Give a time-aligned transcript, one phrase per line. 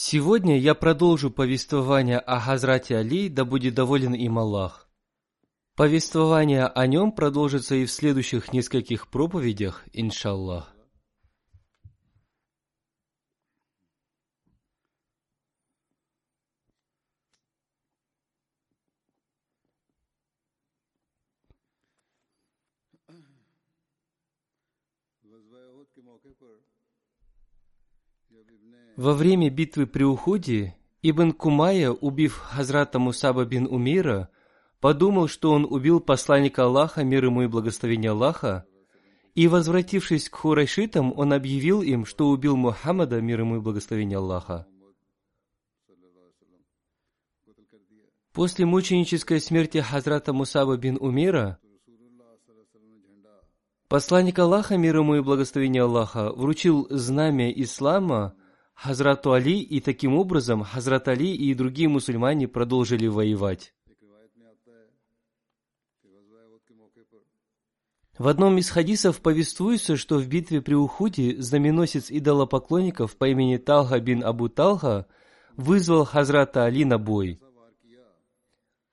[0.00, 4.88] Сегодня я продолжу повествование о Хазрате Али, да будет доволен им Аллах.
[5.74, 10.72] Повествование о нем продолжится и в следующих нескольких проповедях, иншаллах.
[28.96, 34.28] Во время битвы при Уходе Ибн Кумая, убив Хазрата Мусаба бин Умира,
[34.80, 38.66] подумал, что он убил посланника Аллаха, мир ему и благословение Аллаха,
[39.34, 44.66] и, возвратившись к Хурайшитам, он объявил им, что убил Мухаммада, мир ему и благословение Аллаха.
[48.32, 51.60] После мученической смерти Хазрата Мусаба бин Умира,
[53.88, 58.34] посланник Аллаха, мир ему и благословение Аллаха, вручил знамя Ислама
[58.74, 63.74] Хазрату Али, и таким образом Хазрат Али и другие мусульмане продолжили воевать.
[68.18, 74.00] В одном из хадисов повествуется, что в битве при Ухуде знаменосец идолопоклонников по имени Талха
[74.00, 75.06] бин Абу Талха
[75.56, 77.40] вызвал Хазрата Али на бой.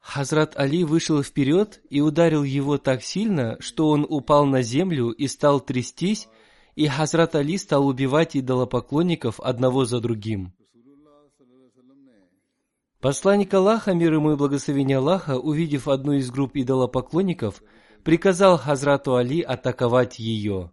[0.06, 5.28] Хазрат Али вышел вперед и ударил его так сильно, что он упал на землю и
[5.28, 6.30] стал трястись,
[6.76, 10.54] и Хазрат Али стал убивать идолопоклонников одного за другим.
[13.02, 17.64] Посланник Аллаха, мир ему и благословение Аллаха, увидев одну из групп идолопоклонников,
[18.04, 20.72] приказал Хазрату Али атаковать ее.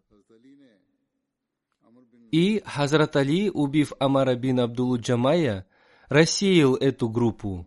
[2.30, 5.66] И Хазрат Али, убив Амара бин Абдулу Джамая,
[6.10, 7.66] рассеял эту группу.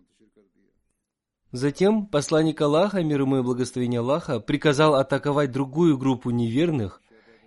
[1.56, 7.02] Затем посланник Аллаха, мир ему и благословение Аллаха, приказал атаковать другую группу неверных,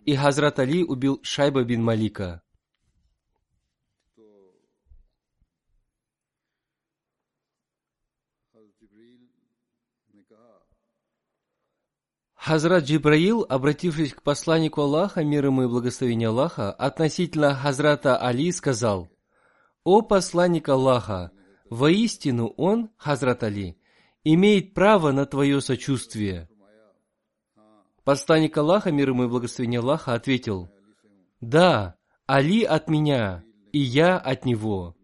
[0.06, 2.42] и Хазрат Али убил Шайба бин Малика.
[12.32, 19.10] Хазрат Джибраил, обратившись к посланнику Аллаха, мир ему и благословение Аллаха, относительно Хазрата Али сказал,
[19.84, 21.30] «О посланник Аллаха,
[21.68, 23.77] воистину он, Хазрат Али,
[24.34, 26.48] имеет право на твое сочувствие».
[28.04, 30.70] Посланник Аллаха, мир ему и благословение Аллаха, ответил,
[31.40, 34.96] «Да, Али от меня, и я от него».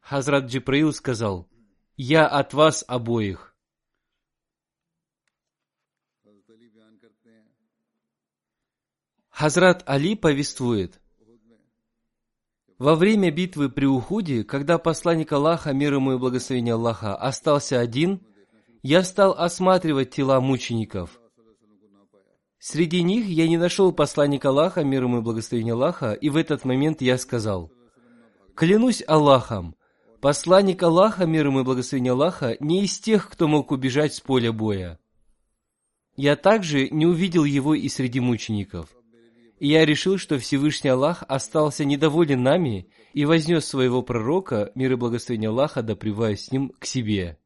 [0.00, 1.48] Хазрат Джибраил сказал,
[1.96, 3.56] «Я от вас обоих».
[9.30, 11.00] Хазрат Али повествует,
[12.78, 18.20] во время битвы при Ухуде, когда посланник Аллаха, мир ему и благословение Аллаха, остался один,
[18.82, 21.20] я стал осматривать тела мучеников.
[22.58, 26.64] Среди них я не нашел посланника Аллаха, мир ему и благословение Аллаха, и в этот
[26.64, 27.70] момент я сказал,
[28.54, 29.76] «Клянусь Аллахом,
[30.20, 34.52] посланник Аллаха, мир ему и благословение Аллаха, не из тех, кто мог убежать с поля
[34.52, 34.98] боя.
[36.16, 38.96] Я также не увидел его и среди мучеников.
[39.58, 44.96] И я решил, что Всевышний Аллах остался недоволен нами и вознес своего пророка, мир и
[44.96, 47.38] благословение Аллаха, да с ним, к себе.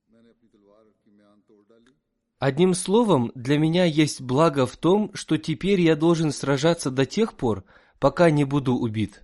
[2.40, 7.34] Одним словом, для меня есть благо в том, что теперь я должен сражаться до тех
[7.34, 7.64] пор,
[7.98, 9.22] пока не буду убит.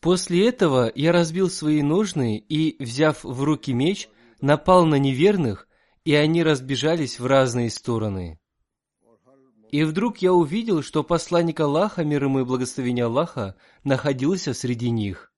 [0.00, 4.08] После этого я разбил свои ножны и, взяв в руки меч,
[4.40, 5.68] напал на неверных,
[6.04, 8.38] и они разбежались в разные стороны.
[9.72, 15.32] И вдруг я увидел, что посланник Аллаха, мир ему и благословение Аллаха, находился среди них.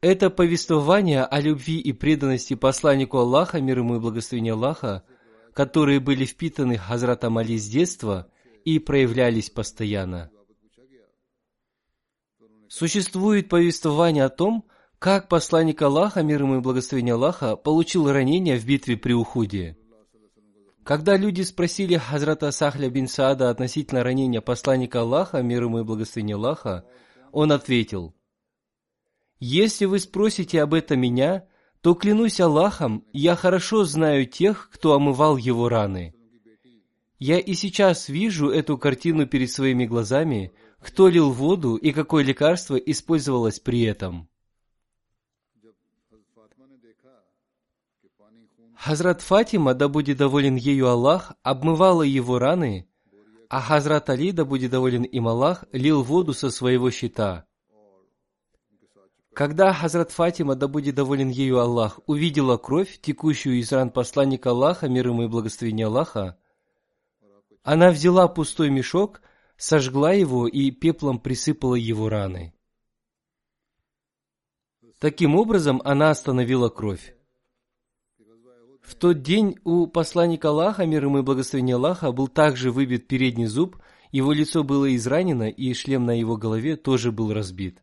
[0.00, 5.02] Это повествование о любви и преданности посланнику Аллаха, мир ему и благословение Аллаха,
[5.54, 8.30] которые были впитаны Хазратом Али с детства
[8.64, 10.30] и проявлялись постоянно.
[12.68, 14.68] Существует повествование о том,
[15.00, 19.76] как посланник Аллаха, мир ему и благословение Аллаха, получил ранение в битве при Ухуде.
[20.86, 26.36] Когда люди спросили Хазрата Сахля бин Саада относительно ранения посланника Аллаха, мир ему и благословение
[26.36, 26.84] Аллаха,
[27.32, 28.14] он ответил,
[29.40, 31.44] «Если вы спросите об этом меня,
[31.80, 36.14] то клянусь Аллахом, я хорошо знаю тех, кто омывал его раны.
[37.18, 42.76] Я и сейчас вижу эту картину перед своими глазами, кто лил воду и какое лекарство
[42.76, 44.28] использовалось при этом».
[48.86, 52.88] Хазрат Фатима, да будет доволен ею Аллах, обмывала его раны,
[53.48, 57.46] а Хазрат Али, да будет доволен им Аллах, лил воду со своего щита.
[59.34, 64.88] Когда Хазрат Фатима, да будет доволен ею Аллах, увидела кровь, текущую из ран посланника Аллаха,
[64.88, 66.38] мир ему и благословение Аллаха,
[67.64, 69.20] она взяла пустой мешок,
[69.56, 72.54] сожгла его и пеплом присыпала его раны.
[75.00, 77.15] Таким образом, она остановила кровь.
[78.86, 83.46] В тот день у посланника Аллаха, мир ему и благословение Аллаха, был также выбит передний
[83.46, 83.76] зуб,
[84.12, 87.82] его лицо было изранено, и шлем на его голове тоже был разбит.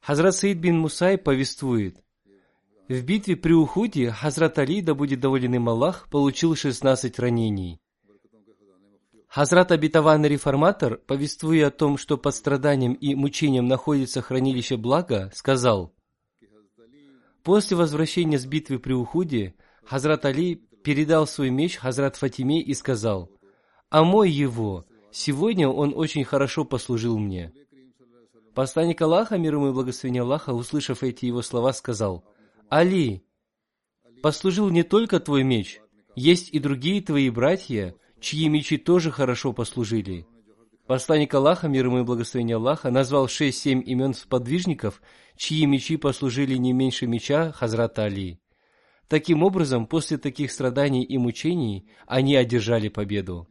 [0.00, 2.04] Хазрат Саид бин Мусай повествует,
[2.88, 7.80] в битве при Ухуде Хазрат Али, да будет доволен им Аллах, получил 16 ранений.
[9.26, 15.93] Хазрат Абитаван Реформатор, повествуя о том, что под страданием и мучением находится хранилище блага, сказал,
[17.44, 19.54] После возвращения с битвы при Ухуде,
[19.84, 23.30] Хазрат Али передал свой меч Хазрат Фатиме и сказал,
[23.90, 27.52] «А мой его, сегодня он очень хорошо послужил мне».
[28.54, 32.24] Посланник Аллаха, мир ему и благословение Аллаха, услышав эти его слова, сказал,
[32.70, 33.26] «Али,
[34.22, 35.80] послужил не только твой меч,
[36.16, 40.26] есть и другие твои братья, чьи мечи тоже хорошо послужили».
[40.86, 45.00] Посланник Аллаха, мир ему и благословение Аллаха, назвал шесть-семь имен сподвижников,
[45.34, 48.38] чьи мечи послужили не меньше меча Хазрата Али.
[49.08, 53.48] Таким образом, после таких страданий и мучений они одержали победу.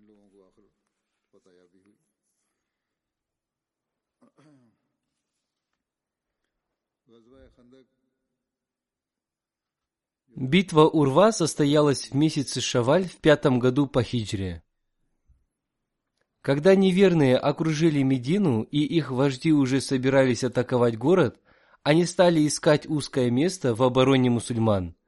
[10.36, 14.64] Битва Урва состоялась в месяце Шаваль в пятом году по хиджре.
[16.44, 21.40] Когда неверные окружили Медину и их вожди уже собирались атаковать город,
[21.82, 24.96] они стали искать узкое место в обороне мусульман–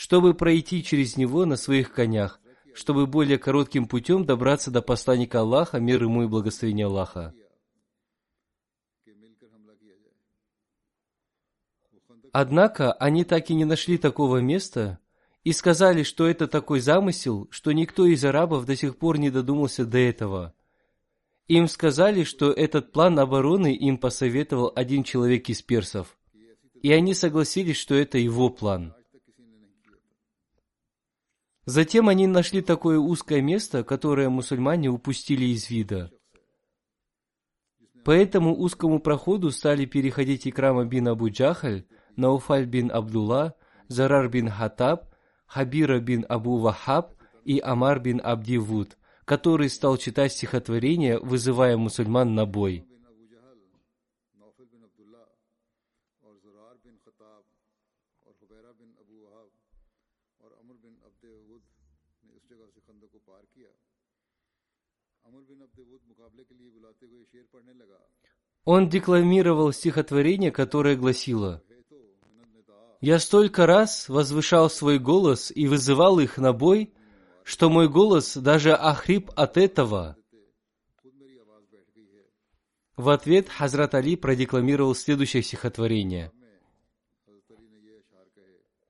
[0.00, 2.40] чтобы пройти через него на своих конях,
[2.72, 7.34] чтобы более коротким путем добраться до посланника Аллаха, мир ему и благословение Аллаха.
[12.32, 15.00] Однако они так и не нашли такого места
[15.44, 19.84] и сказали, что это такой замысел, что никто из арабов до сих пор не додумался
[19.84, 20.54] до этого.
[21.50, 26.16] Им сказали, что этот план обороны им посоветовал один человек из персов,
[26.80, 28.94] и они согласились, что это его план–
[31.66, 36.10] Затем они нашли такое узкое место, которое мусульмане упустили из вида.
[38.04, 41.84] По этому узкому проходу стали переходить Икрама бин Абу Джахаль,
[42.16, 43.54] Науфаль бин Абдулла,
[43.86, 45.14] Зарар бин Хатаб,
[45.46, 47.14] Хабира бин Абу Вахаб
[47.44, 48.96] и Амар бин Абди Вуд,
[49.30, 52.84] который стал читать стихотворение, вызывая мусульман на бой.
[68.64, 71.62] Он декламировал стихотворение, которое гласило
[73.00, 76.92] «Я столько раз возвышал свой голос и вызывал их на бой,
[77.50, 80.16] что мой голос даже охрип от этого».
[82.96, 86.30] В ответ Хазрат Али продекламировал следующее стихотворение.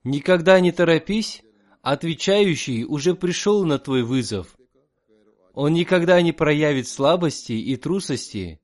[0.05, 1.43] «Никогда не торопись,
[1.81, 4.59] отвечающий уже пришел на твой вызов.
[5.55, 8.61] Он никогда не проявит слабости и трусости.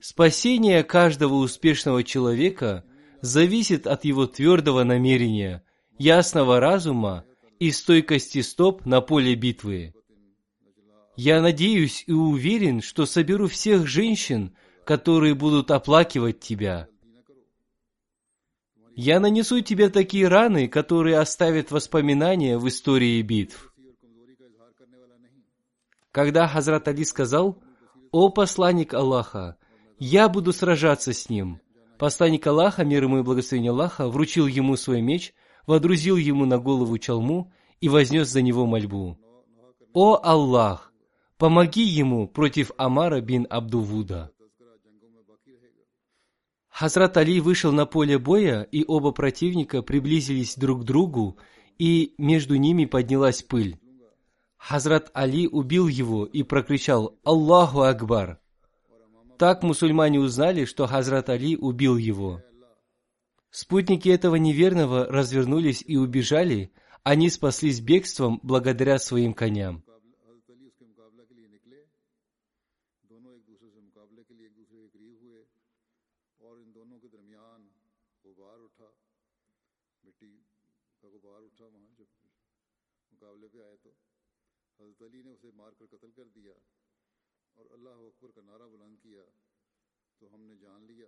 [0.00, 2.84] Спасение каждого успешного человека
[3.20, 5.62] зависит от его твердого намерения,
[5.96, 7.24] ясного разума
[7.62, 9.94] и стойкости стоп на поле битвы.
[11.14, 16.88] Я надеюсь и уверен, что соберу всех женщин, которые будут оплакивать тебя.
[18.96, 23.72] Я нанесу тебе такие раны, которые оставят воспоминания в истории битв.
[26.10, 27.62] Когда Хазрат Али сказал,
[28.10, 29.56] «О посланник Аллаха,
[30.00, 31.60] я буду сражаться с ним»,
[31.96, 35.32] посланник Аллаха, мир ему и благословение Аллаха, вручил ему свой меч,
[35.66, 39.18] водрузил ему на голову чалму и вознес за него мольбу.
[39.92, 40.92] «О Аллах,
[41.38, 44.30] помоги ему против Амара бин Абдувуда».
[46.68, 51.36] Хазрат Али вышел на поле боя, и оба противника приблизились друг к другу,
[51.78, 53.78] и между ними поднялась пыль.
[54.56, 58.38] Хазрат Али убил его и прокричал «Аллаху Акбар!».
[59.38, 62.40] Так мусульмане узнали, что Хазрат Али убил его.
[63.54, 69.84] Спутники этого неверного развернулись и убежали, они спаслись бегством благодаря своим коням.
[87.72, 89.22] اللہ اکبر کا نعرہ بلند کیا
[90.18, 91.06] تو ہم نے جان لیا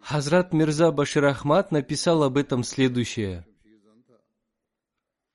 [0.00, 3.46] Хазрат Мирза Башир Ахмад написал об этом следующее.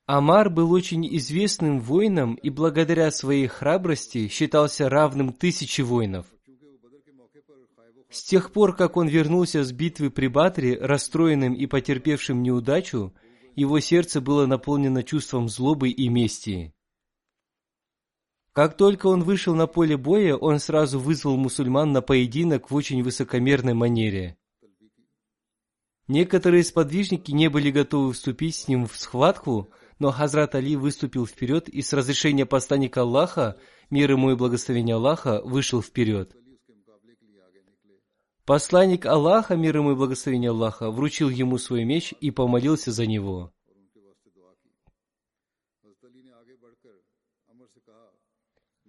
[0.08, 6.26] Амар был очень известным воином и благодаря своей храбрости считался равным тысяче воинов.
[8.10, 13.14] С тех пор, как он вернулся с битвы при Батре, расстроенным и потерпевшим неудачу,
[13.54, 16.74] его сердце было наполнено чувством злобы и мести.
[18.54, 23.04] Как только он вышел на поле боя, он сразу вызвал мусульман на поединок в очень
[23.04, 24.38] высокомерной манере.
[26.08, 31.68] Некоторые сподвижники не были готовы вступить с ним в схватку, но Хазрат Али выступил вперед
[31.70, 36.36] и с разрешения посланника Аллаха, мир ему и благословение Аллаха, вышел вперед.
[38.46, 43.52] Посланник Аллаха, мир ему и благословение Аллаха, вручил ему свой меч и помолился за него.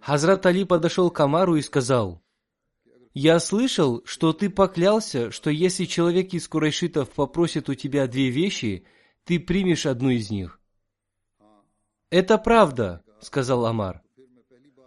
[0.00, 2.22] Хазрат Али подошел к Амару и сказал,
[3.14, 8.86] «Я слышал, что ты поклялся, что если человек из курайшитов попросит у тебя две вещи,
[9.24, 10.58] ты примешь одну из них».
[12.10, 14.02] «Это правда»,— сказал Амар.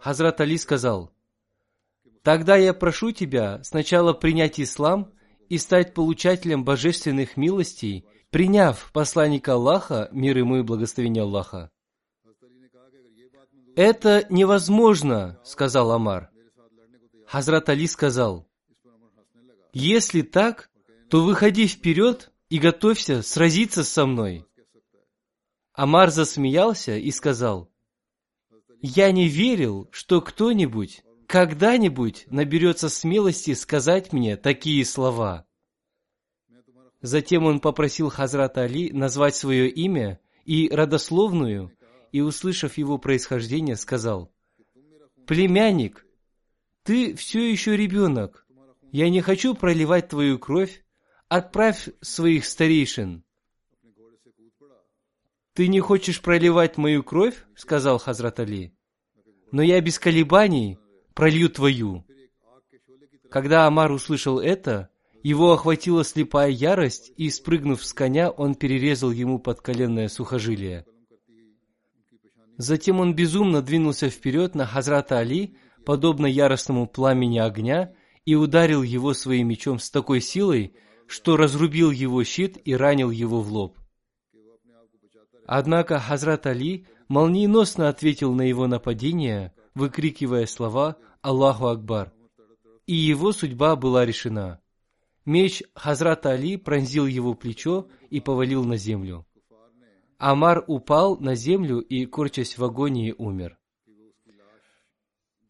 [0.00, 1.12] Хазрат Али сказал,
[2.22, 5.12] «Тогда я прошу тебя сначала принять ислам
[5.48, 11.70] и стать получателем божественных милостей, приняв посланника Аллаха, мир ему и благословение Аллаха.
[13.76, 16.30] «Это невозможно»,— сказал Амар.
[17.26, 18.48] Хазрат Али сказал,
[19.74, 20.70] «Если так,
[21.10, 24.46] то выходи вперед и готовься сразиться со мной».
[25.72, 27.70] Амар засмеялся и сказал,
[28.80, 35.46] «Я не верил, что кто-нибудь когда-нибудь наберется смелости сказать мне такие слова».
[37.00, 41.72] Затем он попросил Хазрата Али назвать свое имя и родословную,
[42.12, 44.30] и, услышав его происхождение, сказал,
[45.26, 46.06] «Племянник,
[46.82, 48.46] ты все еще ребенок.
[48.92, 50.84] Я не хочу проливать твою кровь.
[51.28, 53.24] Отправь своих старейшин».
[55.54, 58.74] «Ты не хочешь проливать мою кровь?»— сказал Хазрат Али.
[59.50, 60.78] «Но я без колебаний
[61.14, 62.06] пролью твою».
[63.30, 64.88] Когда Амар услышал это,
[65.22, 70.84] его охватила слепая ярость, и, спрыгнув с коня, он перерезал ему подколенное сухожилие.
[72.56, 77.94] Затем он безумно двинулся вперед на Хазрата Али, подобно яростному пламени огня,
[78.24, 80.74] и ударил его своим мечом с такой силой,
[81.06, 83.78] что разрубил его щит и ранил его в лоб.
[85.54, 92.10] Однако Хазрат Али молниеносно ответил на его нападение, выкрикивая слова «Аллаху Акбар»,
[92.86, 94.62] и его судьба была решена.
[95.26, 99.26] Меч Хазрата Али пронзил его плечо и повалил на землю.
[100.16, 103.58] Амар упал на землю и, корчась в агонии, умер.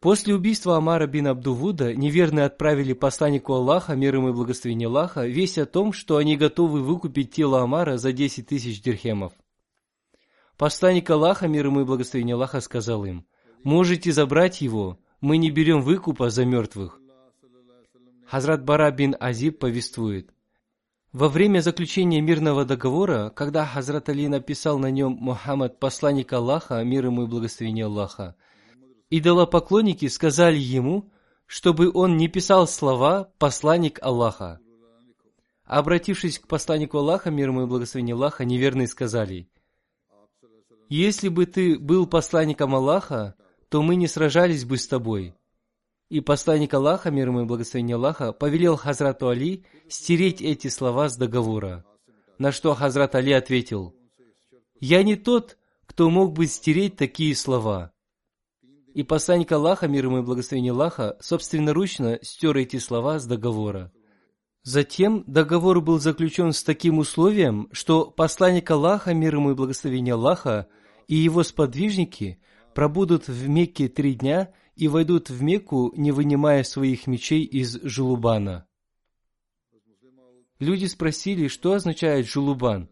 [0.01, 5.57] После убийства Амара бин Абдувуда неверные отправили посланнику Аллаха, мир ему и благословение Аллаха, весть
[5.57, 9.31] о том, что они готовы выкупить тело Амара за 10 тысяч дирхемов.
[10.57, 13.25] Посланник Аллаха, мир ему и благословение Аллаха, сказал им,
[13.63, 16.99] «Можете забрать его, мы не берем выкупа за мертвых».
[18.27, 20.29] Хазрат Бара бин Азиб повествует,
[21.11, 27.05] Во время заключения мирного договора, когда Хазрат Али написал на нем Мухаммад, посланник Аллаха, мир
[27.05, 28.35] ему и благословение Аллаха,
[29.09, 31.11] идолопоклонники сказали ему,
[31.45, 34.59] чтобы он не писал слова «посланник Аллаха».
[35.65, 39.47] Обратившись к посланнику Аллаха, мир ему и благословение Аллаха, неверные сказали,
[40.89, 43.35] «Если бы ты был посланником Аллаха,
[43.69, 45.33] то мы не сражались бы с тобой».
[46.09, 51.17] И посланник Аллаха, мир ему и благословение Аллаха, повелел Хазрату Али стереть эти слова с
[51.17, 51.85] договора.
[52.37, 53.95] На что Хазрат Али ответил,
[54.79, 57.93] «Я не тот, кто мог бы стереть такие слова».
[58.93, 63.91] И посланник Аллаха, мир ему и благословение Аллаха, собственноручно стер эти слова с договора.
[64.63, 70.67] Затем договор был заключен с таким условием, что посланник Аллаха, мир ему и благословение Аллаха,
[71.09, 72.39] и его сподвижники
[72.73, 78.65] пробудут в Мекке три дня и войдут в Мекку, не вынимая своих мечей из жулубана.
[80.59, 82.89] Люди спросили, что означает жулубан.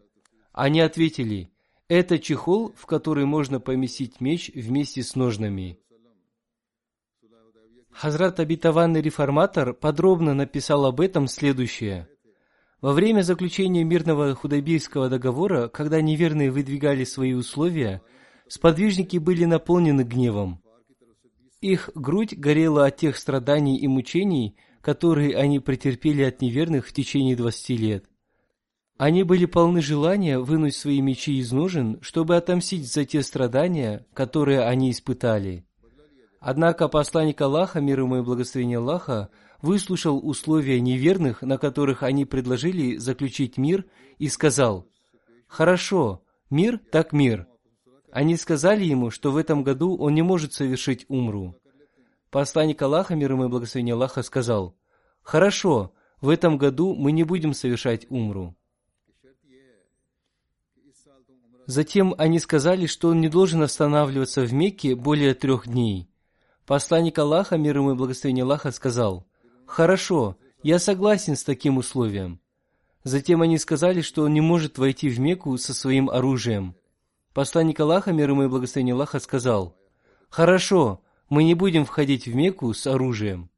[0.52, 1.50] Они ответили,
[1.88, 5.78] это чехол, в который можно поместить меч вместе с ножнами.
[7.92, 12.08] Хазрат Абитаванный реформатор подробно написал об этом следующее.
[12.80, 18.02] Во время заключения мирного худайбийского договора, когда неверные выдвигали свои условия,
[18.48, 20.60] сподвижники были наполнены гневом.
[21.60, 27.36] Их грудь горела от тех страданий и мучений, которые они претерпели от неверных в течение
[27.36, 28.06] двадцати лет.
[28.98, 34.62] Они были полны желания вынуть свои мечи из ножен, чтобы отомстить за те страдания, которые
[34.62, 35.64] они испытали.
[36.44, 39.30] Однако посланник Аллаха, мир ему и благословение Аллаха,
[39.60, 43.84] выслушал условия неверных, на которых они предложили заключить мир,
[44.18, 44.88] и сказал,
[45.46, 47.46] «Хорошо, мир так мир».
[48.10, 51.54] Они сказали ему, что в этом году он не может совершить умру.
[52.30, 54.74] Посланник Аллаха, мир ему и благословение Аллаха, сказал,
[55.22, 58.56] «Хорошо, в этом году мы не будем совершать умру».
[61.66, 66.08] Затем они сказали, что он не должен останавливаться в Мекке более трех дней–
[66.72, 69.26] Посланник Аллаха, мир ему и благословение Аллаха, сказал,
[69.66, 72.40] «Хорошо, я согласен с таким условием».
[73.04, 76.74] Затем они сказали, что он не может войти в Мекку со своим оружием.
[77.34, 79.76] Посланник Аллаха, мир ему и благословение Аллаха, сказал,
[80.30, 83.50] «Хорошо, мы не будем входить в Мекку с оружием».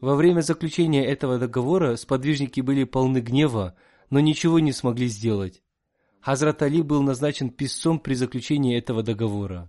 [0.00, 3.74] Во время заключения этого договора сподвижники были полны гнева,
[4.08, 5.64] но ничего не смогли сделать.
[6.20, 9.68] Хазрат Али был назначен писцом при заключении этого договора.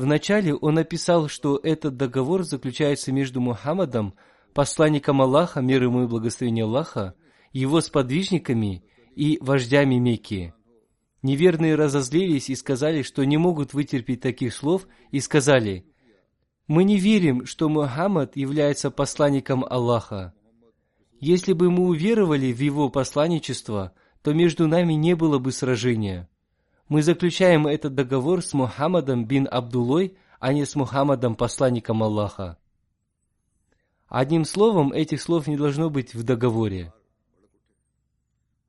[0.00, 4.14] Вначале он написал, что этот договор заключается между Мухаммадом,
[4.54, 7.12] посланником Аллаха, мир ему и благословение Аллаха,
[7.52, 8.82] его сподвижниками
[9.14, 10.54] и вождями Мекки.
[11.20, 15.84] Неверные разозлились и сказали, что не могут вытерпеть таких слов, и сказали,
[16.66, 20.32] «Мы не верим, что Мухаммад является посланником Аллаха.
[21.20, 26.30] Если бы мы уверовали в его посланничество, то между нами не было бы сражения»
[26.90, 32.58] мы заключаем этот договор с Мухаммадом бин Абдулой, а не с Мухаммадом, посланником Аллаха.
[34.08, 36.92] Одним словом, этих слов не должно быть в договоре.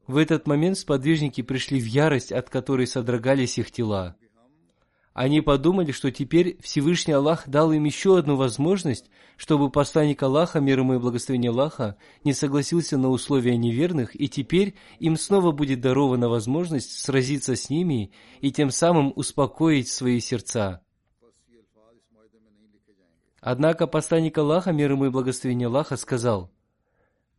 [0.06, 4.16] В этот момент сподвижники пришли в ярость, от которой содрогались их тела.
[5.14, 10.80] Они подумали, что теперь Всевышний Аллах дал им еще одну возможность, чтобы посланник Аллаха, мир
[10.80, 16.30] ему и благословение Аллаха, не согласился на условия неверных, и теперь им снова будет дарована
[16.30, 20.82] возможность сразиться с ними и тем самым успокоить свои сердца.
[23.42, 26.52] Однако посланник Аллаха, мир ему и благословение Аллаха, сказал,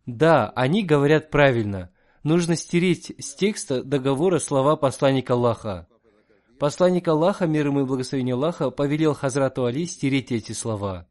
[0.04, 1.90] «Да, они говорят правильно.
[2.22, 5.88] Нужно стереть с текста договора слова посланника Аллаха».
[6.62, 11.08] Посланник Аллаха, мир ему и благословение Аллаха, повелел Хазрату Али стереть эти слова.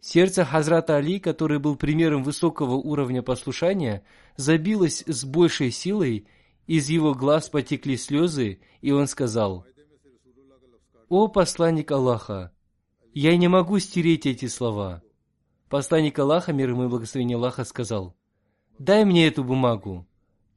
[0.00, 4.02] Сердце Хазрата Али, который был примером высокого уровня послушания,
[4.36, 6.26] забилось с большей силой,
[6.66, 9.66] из его глаз потекли слезы, и он сказал,
[11.10, 12.52] «О посланник Аллаха,
[13.12, 15.02] я не могу стереть эти слова».
[15.68, 18.16] Посланник Аллаха, мир ему и благословение Аллаха, сказал,
[18.78, 20.06] «Дай мне эту бумагу».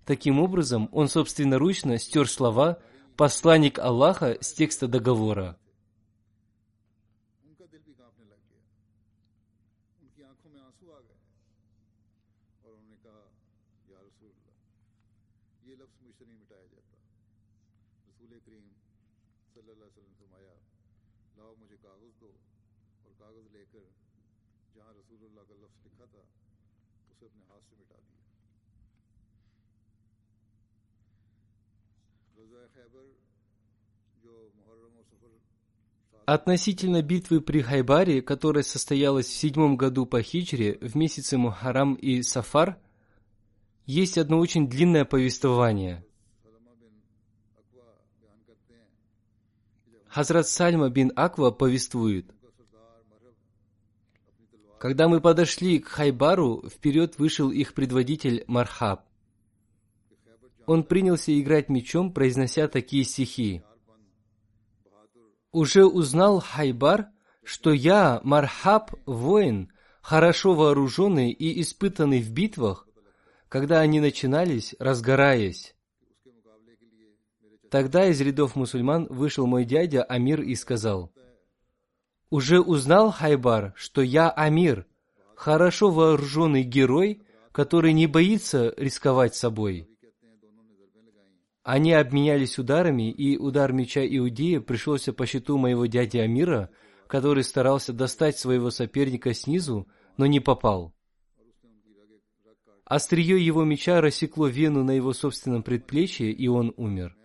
[0.05, 2.79] Таким образом, он собственноручно стер слова,
[3.17, 5.55] посланник Аллаха с текста договора.
[24.75, 26.19] جہاں رسول اللہ کا لفظ لکھا تھا
[27.09, 28.32] اسے اپنے ہاتھ سے مٹا دیا
[36.25, 42.21] Относительно битвы при Хайбаре, которая состоялась в седьмом году по хиджре, в месяце Мухарам и
[42.21, 42.77] Сафар,
[43.85, 46.05] есть одно очень длинное повествование.
[50.07, 52.31] Хазрат Сальма бин Аква повествует.
[54.79, 59.05] Когда мы подошли к Хайбару, вперед вышел их предводитель Мархаб.
[60.65, 63.63] Он принялся играть мечом, произнося такие стихи.
[65.51, 67.09] «Уже узнал Хайбар,
[67.43, 69.71] что я, Мархаб, воин,
[70.01, 72.87] хорошо вооруженный и испытанный в битвах,
[73.49, 75.75] когда они начинались, разгораясь.
[77.69, 81.11] Тогда из рядов мусульман вышел мой дядя Амир и сказал,
[82.29, 84.85] «Уже узнал Хайбар, что я Амир,
[85.35, 87.21] хорошо вооруженный герой,
[87.51, 89.92] который не боится рисковать собой».
[91.63, 96.69] Они обменялись ударами, и удар меча Иудея пришелся по счету моего дяди Амира,
[97.07, 100.93] который старался достать своего соперника снизу, но не попал.
[102.83, 107.15] Острие его меча рассекло вену на его собственном предплечье, и он умер.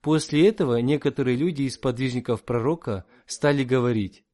[0.00, 4.24] После этого некоторые люди из подвижников пророка стали говорить,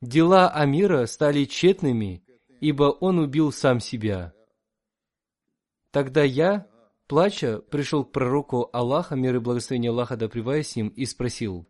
[0.00, 2.24] «Дела Амира стали тщетными,
[2.60, 4.34] ибо он убил сам себя».
[5.92, 6.66] Тогда я,
[7.06, 11.66] плача, пришел к пророку Аллаха, мир и благословение Аллаха да с ним, и спросил,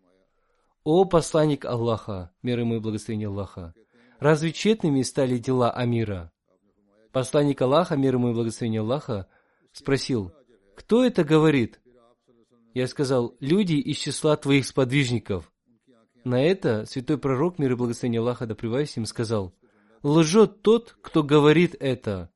[0.84, 3.74] «О посланник Аллаха, мир ему и благословение Аллаха,
[4.18, 6.32] разве тщетными стали дела Амира?»
[7.12, 9.28] Посланник Аллаха, мир ему и благословение Аллаха,
[9.72, 10.32] спросил,
[10.74, 11.80] «Кто это говорит?»
[12.74, 15.52] Я сказал, люди из числа твоих сподвижников.
[16.24, 18.56] На это святой пророк, мир и благословение Аллаха, да
[18.96, 19.54] им, сказал,
[20.02, 22.30] лжет тот, кто говорит это.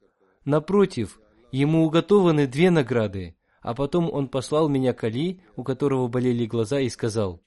[0.44, 3.37] Напротив, ему уготованы две награды.
[3.61, 7.42] А потом он послал меня к Али, у которого болели глаза, и сказал,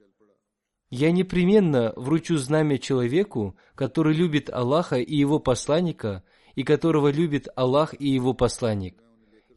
[0.90, 6.24] «Я непременно вручу знамя человеку, который любит Аллаха и его посланника,
[6.56, 9.02] и которого любит Аллах и его посланник.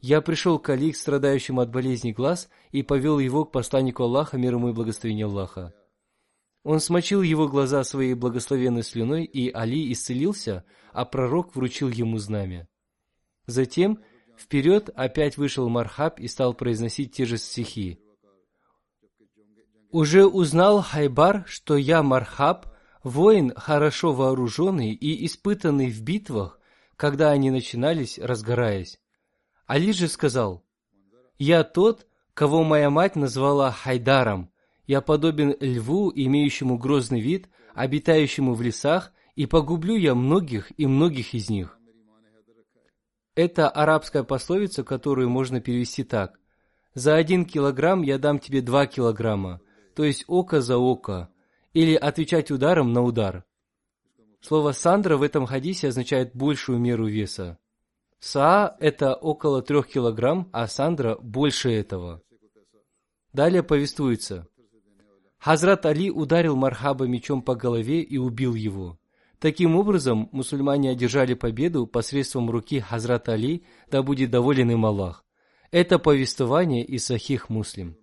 [0.00, 4.54] Я пришел к Али, страдающему от болезни глаз, и повел его к посланнику Аллаха, мир
[4.54, 5.74] ему и благословение Аллаха.
[6.62, 12.68] Он смочил его глаза своей благословенной слюной, и Али исцелился, а пророк вручил ему знамя.
[13.46, 14.00] Затем
[14.38, 17.98] вперед опять вышел Мархаб и стал произносить те же стихи.
[19.90, 22.66] «Уже узнал Хайбар, что я Мархаб,
[23.04, 26.58] воин, хорошо вооруженный и испытанный в битвах,
[26.96, 28.98] когда они начинались, разгораясь.
[29.66, 30.64] Али же сказал,
[31.38, 34.50] «Я тот, кого моя мать назвала Хайдаром.
[34.86, 41.34] Я подобен льву, имеющему грозный вид, обитающему в лесах, и погублю я многих и многих
[41.34, 41.78] из них».
[43.34, 46.38] Это арабская пословица, которую можно перевести так.
[46.94, 49.60] «За один килограмм я дам тебе два килограмма»,
[49.94, 51.28] то есть око за око,
[51.72, 53.44] или отвечать ударом на удар.
[54.40, 57.58] Слово «сандра» в этом хадисе означает большую меру веса.
[58.20, 62.22] Са– это около трех килограмм, а Сандра– больше этого.
[63.32, 64.46] Далее повествуется.
[65.38, 68.98] Хазрат Али ударил Мархаба мечом по голове и убил его.
[69.44, 75.22] Таким образом, мусульмане одержали победу посредством руки Хазрата Али, да будет доволен им Аллах.
[75.70, 77.94] Это повествование из Сахих Муслим.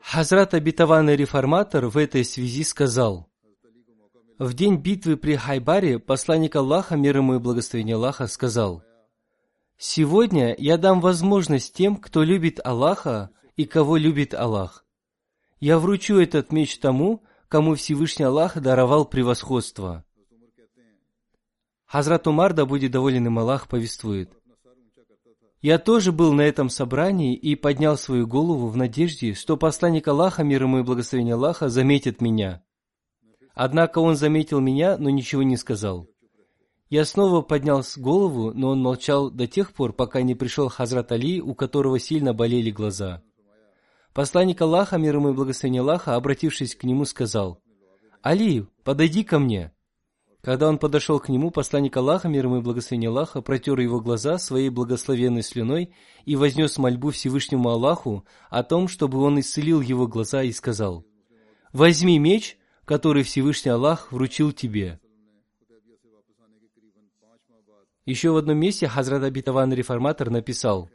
[0.00, 3.28] Хазрат обетованный реформатор в этой связи сказал,
[4.38, 8.82] в день битвы при Хайбаре посланник Аллаха, мир ему и благословение Аллаха, сказал,
[9.78, 14.84] «Сегодня я дам возможность тем, кто любит Аллаха и кого любит Аллах.
[15.58, 20.04] Я вручу этот меч тому, кому Всевышний Аллах даровал превосходство».
[21.86, 24.30] Хазрат Умар, да будет доволен им Аллах, повествует–
[25.66, 30.44] я тоже был на этом собрании и поднял свою голову в надежде, что посланник Аллаха,
[30.44, 32.62] мир ему и благословение Аллаха, заметит меня.
[33.52, 36.06] Однако он заметил меня, но ничего не сказал.
[36.88, 41.40] Я снова поднял голову, но он молчал до тех пор, пока не пришел Хазрат Али,
[41.40, 43.24] у которого сильно болели глаза.
[44.14, 47.60] Посланник Аллаха, мир ему и благословение Аллаха, обратившись к нему, сказал,
[48.22, 49.72] «Али, подойди ко мне».
[50.46, 54.38] Когда он подошел к нему, посланник Аллаха, мир ему и благословение Аллаха, протер его глаза
[54.38, 55.92] своей благословенной слюной
[56.24, 61.04] и вознес мольбу Всевышнему Аллаху о том, чтобы он исцелил его глаза и сказал,
[61.72, 65.00] «Возьми меч, который Всевышний Аллах вручил тебе».
[68.04, 70.88] Еще в одном месте Хазрат Абитаван Реформатор написал,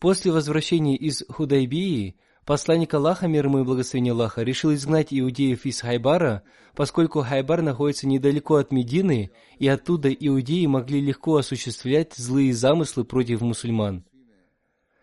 [0.00, 2.16] После возвращения из Худайбии
[2.50, 6.42] посланник Аллаха, мир ему и благословение Аллаха, решил изгнать иудеев из Хайбара,
[6.74, 13.40] поскольку Хайбар находится недалеко от Медины, и оттуда иудеи могли легко осуществлять злые замыслы против
[13.40, 14.04] мусульман.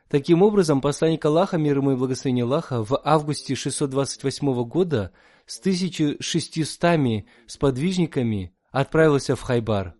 [0.09, 5.13] Таким образом, посланник Аллаха, мир ему и благословение Аллаха, в августе 628 года
[5.45, 9.95] с 1600 сподвижниками отправился в Хайбар.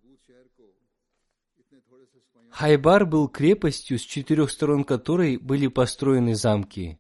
[2.50, 7.00] Хайбар был крепостью, с четырех сторон которой были построены замки.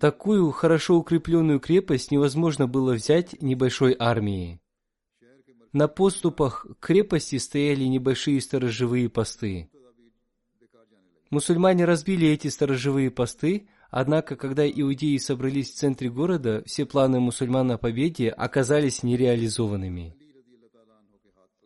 [0.00, 4.60] Такую хорошо укрепленную крепость невозможно было взять небольшой армией.
[5.72, 9.70] На поступах к крепости стояли небольшие сторожевые посты.
[11.30, 17.72] Мусульмане разбили эти сторожевые посты, однако, когда иудеи собрались в центре города, все планы мусульман
[17.72, 20.14] о победе оказались нереализованными.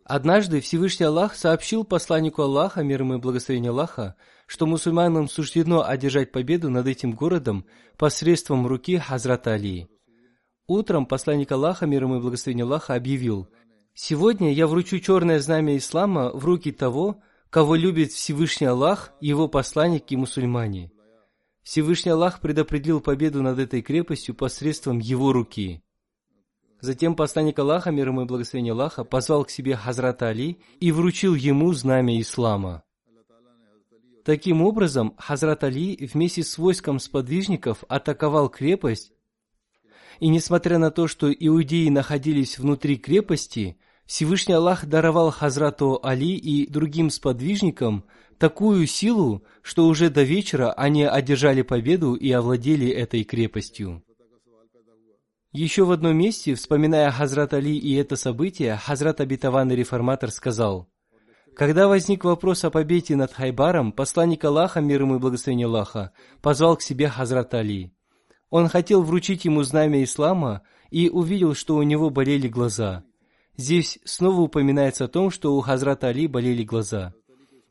[0.04, 4.16] Однажды Всевышний Аллах сообщил посланнику Аллаха, мир ему и благословение Аллаха,
[4.50, 7.64] что мусульманам суждено одержать победу над этим городом
[7.96, 9.86] посредством руки Хазрата Али.
[10.66, 13.48] Утром посланник Аллаха, мир ему и благословение Аллаха, объявил,
[13.94, 20.10] «Сегодня я вручу черное знамя ислама в руки того, кого любит Всевышний Аллах, его посланник
[20.10, 20.90] и мусульмане».
[21.62, 25.80] Всевышний Аллах предопределил победу над этой крепостью посредством его руки.
[26.80, 31.36] Затем посланник Аллаха, мир ему и благословение Аллаха, позвал к себе Хазрата Али и вручил
[31.36, 32.82] ему знамя ислама.
[34.24, 39.12] Таким образом, Хазрат Али вместе с войском сподвижников атаковал крепость,
[40.18, 46.68] и несмотря на то, что иудеи находились внутри крепости, Всевышний Аллах даровал Хазрату Али и
[46.70, 48.04] другим сподвижникам
[48.38, 54.02] такую силу, что уже до вечера они одержали победу и овладели этой крепостью.
[55.52, 60.88] Еще в одном месте, вспоминая Хазрат Али и это событие, Хазрат Абитаван реформатор сказал,
[61.54, 66.76] когда возник вопрос о победе над Хайбаром, посланник Аллаха, мир ему и благословение Аллаха, позвал
[66.76, 67.92] к себе Хазрат Али.
[68.50, 73.04] Он хотел вручить ему знамя ислама и увидел, что у него болели глаза.
[73.56, 77.14] Здесь снова упоминается о том, что у Хазрата Али болели глаза.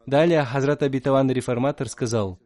[0.05, 2.39] Далее Хазрат Абитаван реформатор сказал,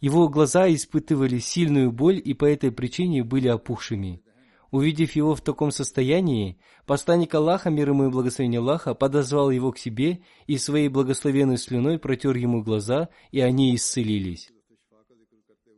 [0.00, 4.22] его глаза испытывали сильную боль и по этой причине были опухшими.
[4.70, 9.78] Увидев его в таком состоянии, посланник Аллаха, мир ему и благословение Аллаха, подозвал его к
[9.78, 14.50] себе и своей благословенной слюной протер ему глаза, и они исцелились.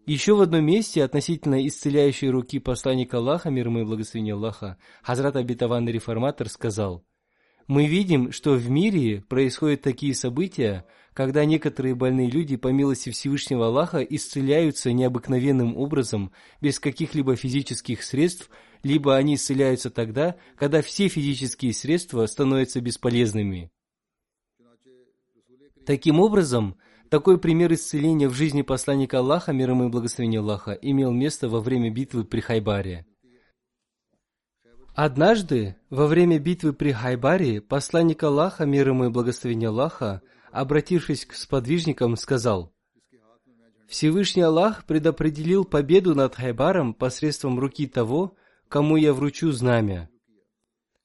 [0.05, 5.37] Еще в одном месте относительно исцеляющей руки посланника Аллаха, мир ему и благословение Аллаха, Хазрат
[5.37, 7.05] Абитаванный Реформатор сказал,
[7.68, 13.66] «Мы видим, что в мире происходят такие события, когда некоторые больные люди, по милости Всевышнего
[13.66, 18.50] Аллаха, исцеляются необыкновенным образом, без каких-либо физических средств,
[18.83, 23.71] либо они исцеляются тогда, когда все физические средства становятся бесполезными.
[25.87, 26.77] Таким образом,
[27.09, 31.61] такой пример исцеления в жизни посланника Аллаха, мир ему и благословения Аллаха, имел место во
[31.61, 33.05] время битвы при Хайбаре.
[34.95, 41.33] Однажды, во время битвы при Хайбаре, посланник Аллаха, мир ему и благословения Аллаха, обратившись к
[41.33, 42.73] сподвижникам, сказал,
[43.88, 48.37] «Всевышний Аллах предопределил победу над Хайбаром посредством руки того,
[48.73, 50.09] кому я вручу знамя.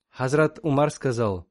[0.09, 1.45] Хазрат Умар сказал,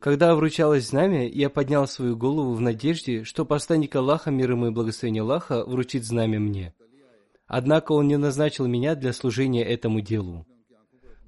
[0.00, 4.70] когда вручалось знамя, я поднял свою голову в надежде, что посланник Аллаха, мир ему и
[4.70, 6.72] благословение Аллаха, вручит знамя мне.
[7.46, 10.46] Однако он не назначил меня для служения этому делу.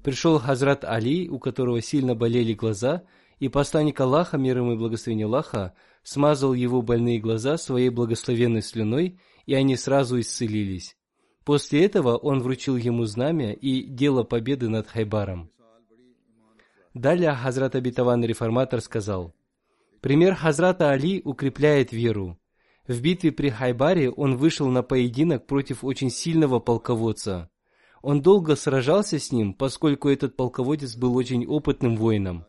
[0.03, 3.03] Пришел Хазрат Али, у которого сильно болели глаза,
[3.37, 9.19] и посланник Аллаха, мир ему и благословение Аллаха, смазал его больные глаза своей благословенной слюной,
[9.45, 10.95] и они сразу исцелились.
[11.43, 15.51] После этого он вручил ему знамя и дело победы над Хайбаром.
[16.93, 19.33] Далее Хазрат Абитаван Реформатор сказал,
[20.01, 22.37] «Пример Хазрата Али укрепляет веру.
[22.87, 27.49] В битве при Хайбаре он вышел на поединок против очень сильного полководца.
[28.01, 32.45] Он долго сражался с ним, поскольку этот полководец был очень опытным воином.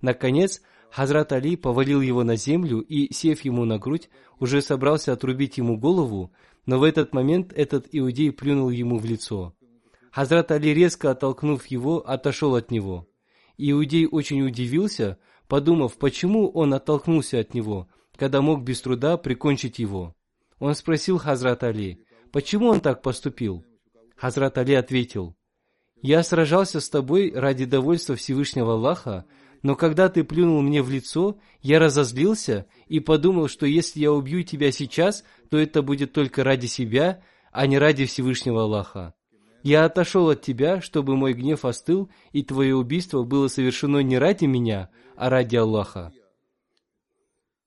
[0.00, 5.58] Наконец, Хазрат Али повалил его на землю и, сев ему на грудь, уже собрался отрубить
[5.58, 6.32] ему голову,
[6.68, 9.54] но в этот момент этот иудей плюнул ему в лицо.
[10.12, 13.08] Хазрат Али, резко оттолкнув его, отошел от него.
[13.56, 20.14] Иудей очень удивился, подумав, почему он оттолкнулся от него, когда мог без труда прикончить его.
[20.58, 23.64] Он спросил Хазрат Али, почему он так поступил?
[24.14, 25.34] Хазрат Али ответил,
[26.02, 29.24] «Я сражался с тобой ради довольства Всевышнего Аллаха,
[29.62, 34.42] но когда ты плюнул мне в лицо, я разозлился и подумал, что если я убью
[34.42, 39.14] тебя сейчас, то это будет только ради себя, а не ради Всевышнего Аллаха.
[39.62, 44.44] Я отошел от тебя, чтобы мой гнев остыл, и твое убийство было совершено не ради
[44.44, 46.12] меня, а ради Аллаха.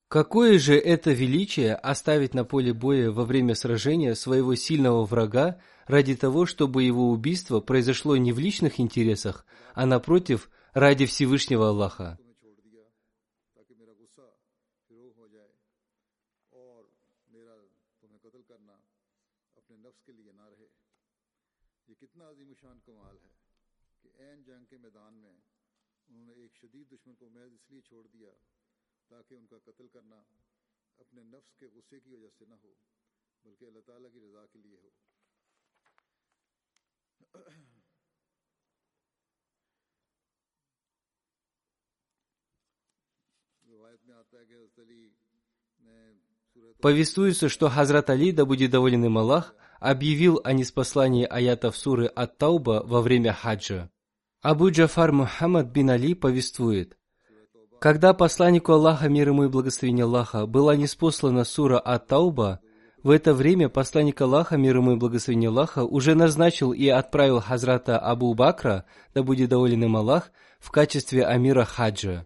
[0.08, 6.14] Какое же это величие оставить на поле боя во время сражения своего сильного врага ради
[6.16, 12.18] того, чтобы его убийство произошло не в личных интересах, а напротив, ради Всевышнего Аллаха.
[29.08, 30.22] تاکہ ان کا قتل کرنا
[30.98, 32.72] اپنے نفس کے غصے کی وجہ سے نہ ہو
[33.44, 34.90] بلکہ اللہ تعالیٰ کی رضا کے لیے ہو
[46.80, 52.82] Повествуется, что Хазрат Али, да будет доволен им Аллах, объявил о неспослании аятов суры Ат-Тауба
[52.84, 53.90] во время хаджа.
[54.40, 56.96] Абу Джафар Мухаммад бин Али повествует,
[57.82, 62.60] когда посланнику Аллаха, мир ему и благословение Аллаха, была неспослана сура Ат-Тауба,
[63.02, 67.98] в это время посланник Аллаха, мир ему и благословение Аллаха, уже назначил и отправил Хазрата
[67.98, 68.84] Абу Бакра,
[69.14, 72.24] да будет доволен им Аллах, в качестве амира хаджа.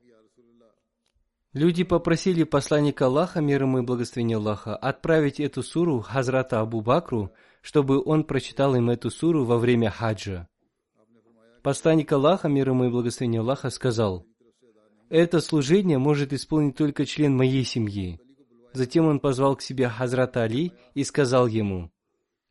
[1.57, 7.33] Люди попросили посланника Аллаха, мир ему и благословение Аллаха, отправить эту суру Хазрата Абу Бакру,
[7.63, 10.49] чтобы он прочитал им эту суру во время хаджа.
[11.63, 14.27] Посланник Аллаха, мир ему и благословение Аллаха, сказал,
[15.09, 18.21] «Это служение может исполнить только член моей семьи».
[18.75, 21.91] Затем он позвал к себе Хазрата Али и сказал ему,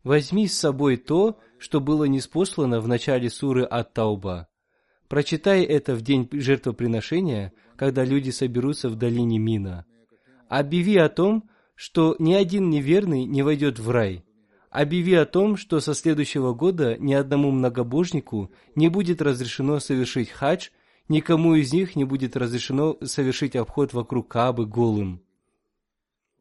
[0.04, 4.48] «Возьми с собой то, что было неспослано в начале суры Ат-Тауба.
[5.08, 9.86] Прочитай это в день жертвоприношения– когда люди соберутся в долине Мина.
[10.48, 14.24] Объяви о том, что ни один неверный не войдет в рай.
[14.70, 20.70] Объяви о том, что со следующего года ни одному многобожнику не будет разрешено совершить хадж,
[21.08, 25.22] никому из них не будет разрешено совершить обход вокруг Каабы голым.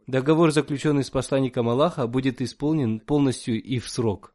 [0.07, 4.34] Договор, заключенный с посланником Аллаха, будет исполнен полностью и в срок.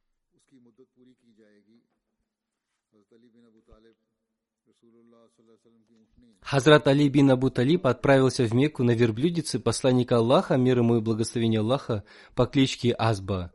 [6.49, 10.99] Хазрат Али бин Абу Талиб отправился в Мекку на верблюдице посланника Аллаха, мир ему и
[10.99, 13.51] благословение Аллаха, по кличке Азба.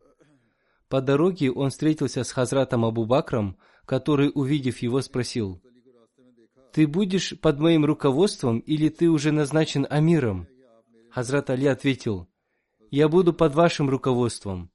[0.89, 5.61] По дороге он встретился с Хазратом Абу Бакром, который, увидев его, спросил,
[6.73, 10.47] «Ты будешь под моим руководством или ты уже назначен амиром?»
[11.11, 12.29] Хазрат Али ответил,
[12.93, 14.71] «Я буду под вашим руководством».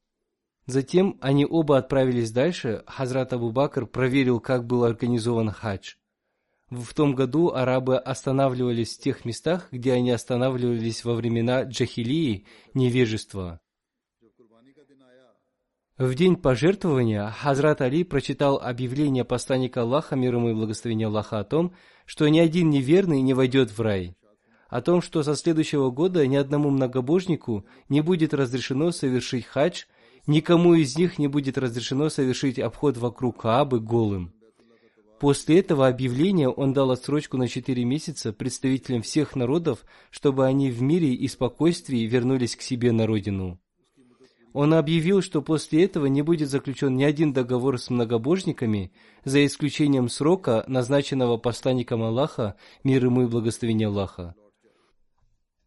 [0.66, 2.84] Затем они оба отправились дальше.
[2.86, 5.94] Хазрат Абу Бакр проверил, как был организован хадж.
[6.70, 13.60] В том году арабы останавливались в тех местах, где они останавливались во времена джахилии, невежества.
[15.98, 21.44] В день пожертвования Хазрат Али прочитал объявление посланника Аллаха, мир ему и благословение Аллаха, о
[21.44, 21.74] том,
[22.06, 24.16] что ни один неверный не войдет в рай,
[24.70, 29.86] о том, что со следующего года ни одному многобожнику не будет разрешено совершить хадж,
[30.28, 34.34] никому из них не будет разрешено совершить обход вокруг Каабы голым.
[35.20, 40.82] После этого объявления он дал отсрочку на четыре месяца представителям всех народов, чтобы они в
[40.82, 43.60] мире и спокойствии вернулись к себе на родину.
[44.54, 48.94] Он объявил, что после этого не будет заключен ни один договор с многобожниками,
[49.26, 54.36] за исключением срока, назначенного посланником Аллаха, мир ему и благословение Аллаха.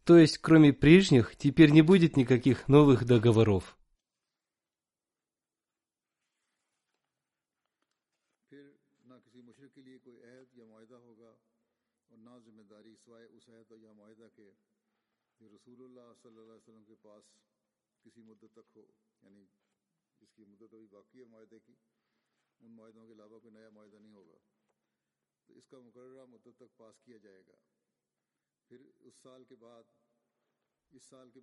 [0.03, 3.77] То есть, кроме прежних, теперь не будет никаких новых договоров.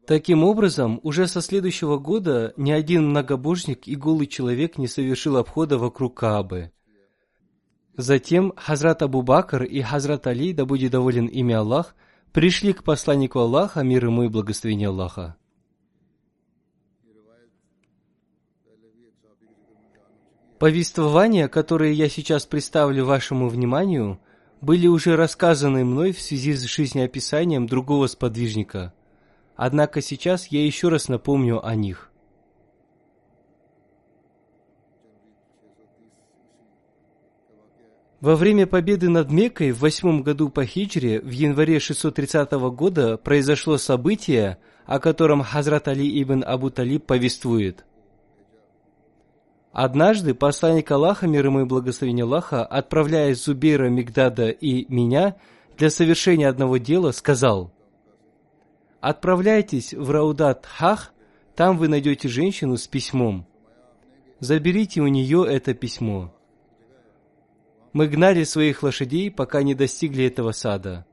[0.07, 5.79] Таким образом, уже со следующего года ни один многобожник и голый человек не совершил обхода
[5.79, 6.73] вокруг Каабы.
[7.97, 11.95] Затем Хазрат Абу Бакр и Хазрат Али, да будет доволен ими Аллах,
[12.33, 15.37] пришли к посланнику Аллаха, мир ему и благословение Аллаха.
[20.61, 24.21] Повествования, которые я сейчас представлю вашему вниманию,
[24.61, 28.93] были уже рассказаны мной в связи с жизнеописанием другого сподвижника.
[29.57, 32.11] Однако сейчас я еще раз напомню о них.
[38.21, 43.79] Во время победы над Меккой в восьмом году по хиджре в январе 630 года произошло
[43.79, 47.87] событие, о котором Хазрат Али ибн Абу Талиб повествует–
[49.73, 55.37] Однажды посланник Аллаха, мир ему и благословение Аллаха, отправляя Зубейра, Мигдада и меня
[55.79, 57.73] для совершения одного дела, сказал,
[59.01, 61.13] Отправляйтесь в Раудат Хах,
[61.55, 63.47] там вы найдете женщину с письмом.
[64.41, 66.35] Заберите у нее это письмо.
[67.93, 71.07] Мы гнали своих лошадей, пока не достигли этого сада.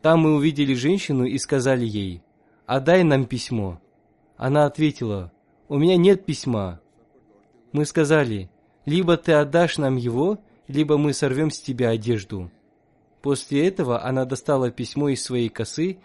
[0.00, 2.22] Там мы увидели женщину и сказали ей,
[2.66, 3.80] «Отдай нам письмо».
[4.36, 5.32] Она ответила,
[5.68, 6.80] «У меня нет письма».
[7.72, 8.50] Мы сказали,
[8.86, 12.50] «Либо ты отдашь нам его, либо мы сорвем с тебя одежду».
[13.22, 15.98] После этого она достала письмо из своей косы,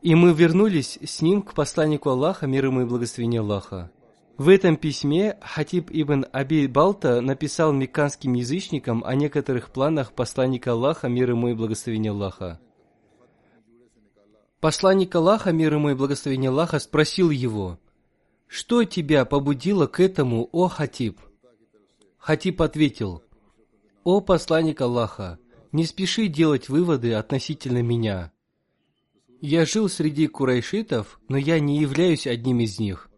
[0.00, 3.90] и мы вернулись с ним к посланнику Аллаха, мир ему и благословение Аллаха.
[4.38, 11.08] В этом письме Хатиб ибн Аби Балта написал мекканским язычникам о некоторых планах посланника Аллаха,
[11.08, 12.60] мир ему и благословение Аллаха.
[14.60, 17.78] Посланник Аллаха, мир ему и благословение Аллаха, спросил его,
[18.48, 21.20] «Что тебя побудило к этому, о Хатиб?»
[22.16, 23.22] Хатиб ответил,
[24.04, 25.38] «О посланник Аллаха,
[25.70, 28.32] не спеши делать выводы относительно меня.
[29.40, 33.10] Я жил среди курайшитов, но я не являюсь одним из них.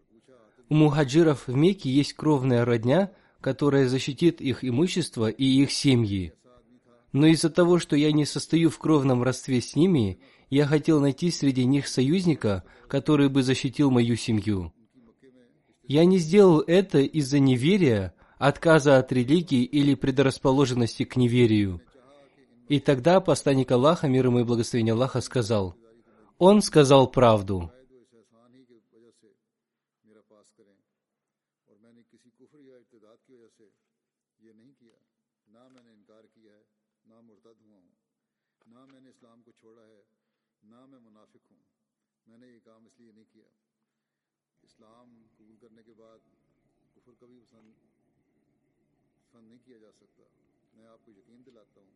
[0.69, 6.33] У мухаджиров в Мекке есть кровная родня, которая защитит их имущество и их семьи.
[7.11, 10.19] Но из-за того, что я не состою в кровном родстве с ними,
[10.49, 14.73] я хотел найти среди них союзника, который бы защитил мою семью.
[15.91, 21.81] Я не сделал это из-за неверия, отказа от религии или предрасположенности к неверию.
[22.69, 25.75] И тогда посланник Аллаха, мир ему и благословение Аллаха, сказал,
[26.37, 27.73] он сказал правду.
[49.70, 51.94] मैं आपको यकीन दिलाता हूँ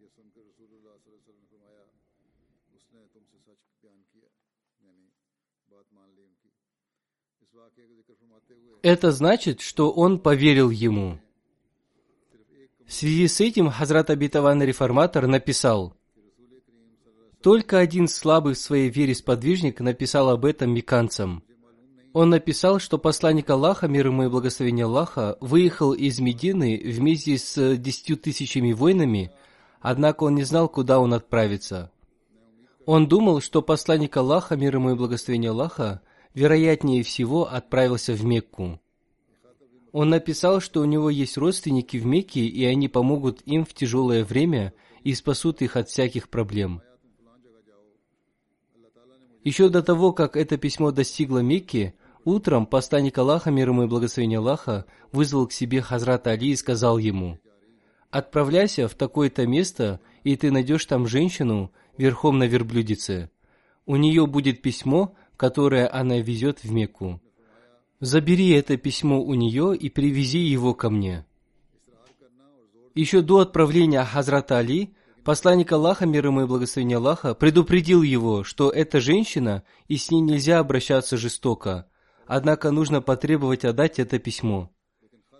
[0.00, 1.84] ये सुनकर रसूलुल्लाह सल्लल्लाहु अलैहि वसल्लम ने फरमाया
[2.76, 4.28] उसने तुमसे सच बयान किया
[4.86, 5.06] यानी
[5.72, 6.50] बात मान ली उनकी
[7.42, 11.18] इस वाक्य का जिक्र फरमाते हुए Это значит, что он поверил ему.
[12.86, 15.96] В связи с этим Хазрат Абитаван Реформатор написал,
[17.42, 21.42] только один слабый в своей вере сподвижник написал об этом меканцам.
[22.13, 27.77] Он написал, что посланник Аллаха, мир ему и благословение Аллаха, выехал из Медины вместе с
[27.77, 29.31] десятью тысячами воинами,
[29.79, 31.89] однако он не знал, куда он отправится.
[32.85, 36.01] Он думал, что посланник Аллаха, мир ему и благословение Аллаха,
[36.33, 38.81] вероятнее всего отправился в Мекку.
[39.93, 44.25] Он написал, что у него есть родственники в Мекке, и они помогут им в тяжелое
[44.25, 46.81] время и спасут их от всяких проблем.
[49.43, 51.95] Еще до того, как это письмо достигло Мекки,
[52.25, 56.97] утром посланник Аллаха, мир ему и благословение Аллаха, вызвал к себе Хазрата Али и сказал
[56.97, 57.39] ему,
[58.09, 63.29] «Отправляйся в такое-то место, и ты найдешь там женщину верхом на верблюдице.
[63.85, 67.21] У нее будет письмо, которое она везет в Мекку.
[67.99, 71.25] Забери это письмо у нее и привези его ко мне».
[72.93, 74.93] Еще до отправления Хазрата Али,
[75.23, 80.19] посланник Аллаха, мир ему и благословение Аллаха, предупредил его, что эта женщина, и с ней
[80.19, 81.87] нельзя обращаться жестоко,
[82.33, 84.71] однако нужно потребовать отдать это письмо.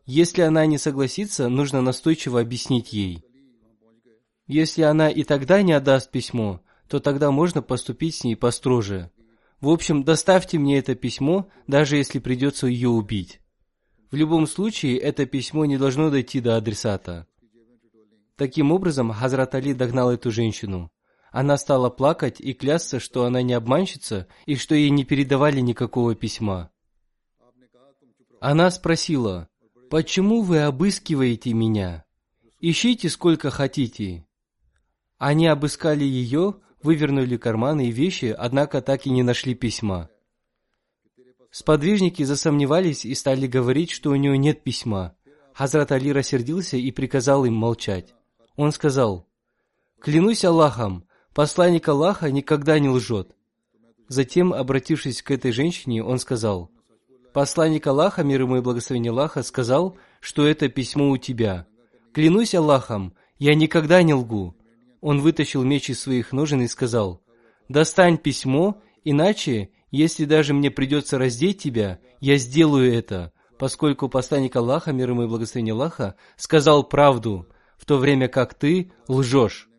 [0.05, 3.23] Если она не согласится, нужно настойчиво объяснить ей.
[4.45, 9.09] Если она и тогда не отдаст письмо, то тогда можно поступить с ней построже.
[9.61, 13.39] В общем, доставьте мне это письмо, даже если придется ее убить.
[14.11, 17.25] В любом случае, это письмо не должно дойти до адресата.
[18.35, 20.91] Таким образом, Хазрат Али догнал эту женщину.
[21.31, 26.15] Она стала плакать и клясться, что она не обманщица и что ей не передавали никакого
[26.15, 26.70] письма.
[28.41, 29.47] Она спросила,
[29.91, 32.05] «Почему вы обыскиваете меня?
[32.59, 34.25] Ищите сколько хотите».
[35.19, 40.09] Они обыскали ее, вывернули карманы и вещи, однако так и не нашли письма.
[41.51, 45.15] Сподвижники засомневались и стали говорить, что у нее нет письма.
[45.53, 48.15] Хазрат Али рассердился и приказал им молчать.
[48.55, 49.27] Он сказал,
[49.99, 53.35] «Клянусь Аллахом, посланник Аллаха никогда не лжет».
[54.07, 56.71] Затем, обратившись к этой женщине, он сказал,
[57.33, 61.65] «Посланник Аллаха, мир ему и благословение Аллаха, сказал, что это письмо у тебя.
[62.13, 64.55] Клянусь Аллахом, я никогда не лгу».
[64.99, 67.21] Он вытащил меч из своих ножен и сказал,
[67.69, 74.91] «Достань письмо, иначе, если даже мне придется раздеть тебя, я сделаю это, поскольку посланник Аллаха,
[74.91, 79.69] мир ему и благословение Аллаха, сказал правду, в то время как ты лжешь.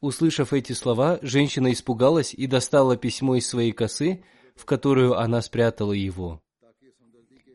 [0.00, 4.24] Услышав эти слова, женщина испугалась и достала письмо из своей косы,
[4.56, 6.42] в которую она спрятала его.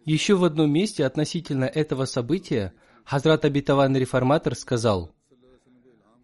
[0.07, 2.71] Еще в одном месте относительно этого события
[3.03, 5.11] Хазрат Абитаван Реформатор сказал,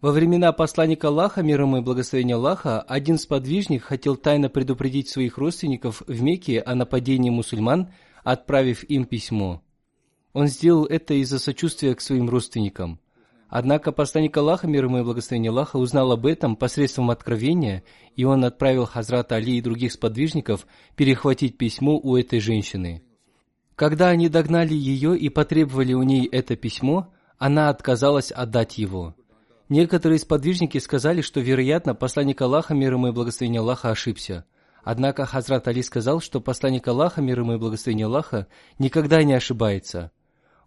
[0.00, 5.36] Во времена посланника Аллаха, мир ему и благословения Аллаха, один сподвижник хотел тайно предупредить своих
[5.36, 9.62] родственников в Мекке о нападении мусульман, отправив им письмо.
[10.32, 13.00] Он сделал это из-за сочувствия к своим родственникам.
[13.50, 17.84] Однако посланник Аллаха, мир ему и благословение Аллаха, узнал об этом посредством откровения,
[18.16, 20.66] и он отправил Хазрата Али и других сподвижников
[20.96, 23.02] перехватить письмо у этой женщины.
[23.76, 29.16] Когда они догнали ее и потребовали у ней это письмо, она отказалась отдать его.
[29.68, 34.44] Некоторые сподвижники сказали, что, вероятно, посланник Аллаха, мир ему и благословение Аллаха, ошибся.
[34.84, 38.46] Однако Хазрат Али сказал, что посланник Аллаха, мир ему и благословение Аллаха,
[38.78, 40.12] никогда не ошибается.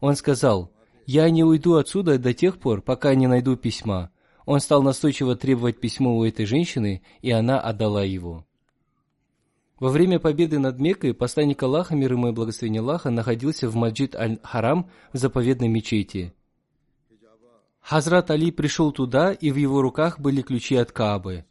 [0.02, 0.72] Он сказал,
[1.06, 4.12] «Я не уйду отсюда до тех пор, пока не найду письма».
[4.46, 8.47] Он стал настойчиво требовать письмо у этой женщины, и она отдала его.
[9.80, 14.16] Во время победы над Меккой посланник Аллаха, мир ему и благословение Аллаха, находился в Маджид
[14.16, 16.34] Аль-Харам в заповедной мечети.
[17.82, 21.46] Хазрат Али пришел туда, и в его руках были ключи от Каабы.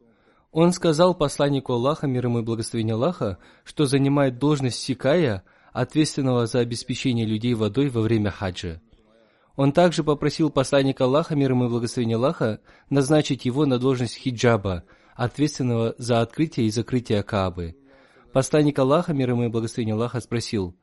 [0.50, 6.58] Он сказал посланнику Аллаха, мир ему и благословение Аллаха, что занимает должность сикая, ответственного за
[6.58, 8.80] обеспечение людей водой во время хаджа.
[9.54, 12.60] Он также попросил посланника Аллаха, мир ему и благословение Аллаха,
[12.90, 14.82] назначить его на должность хиджаба,
[15.14, 17.76] ответственного за открытие и закрытие Каабы.
[18.32, 20.74] Посланник Аллаха, мир ему и благословение Аллаха, спросил,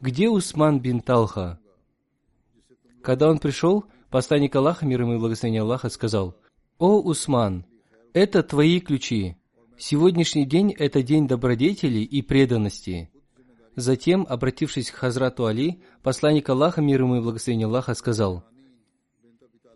[0.00, 1.58] «Где Усман бин Талха?»
[3.02, 6.36] Когда он пришел, Посланник Аллаха, мир ему и благословение Аллаха, сказал,
[6.78, 7.64] «О, Усман,
[8.12, 9.36] это твои ключи.
[9.78, 13.10] Сегодняшний день– это день добродетели и преданности».
[13.76, 18.44] Затем, обратившись к Хазрату Али, посланник Аллаха, мир ему и благословение Аллаха, сказал,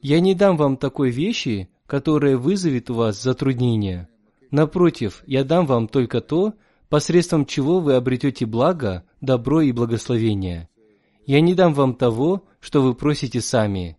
[0.03, 4.09] «Я не дам вам такой вещи, которая вызовет у вас затруднения.
[4.51, 6.55] Напротив, я дам вам только то,
[6.89, 10.69] посредством чего вы обретете благо, добро и благословение.
[11.27, 13.97] Я не дам вам того, что вы просите сами.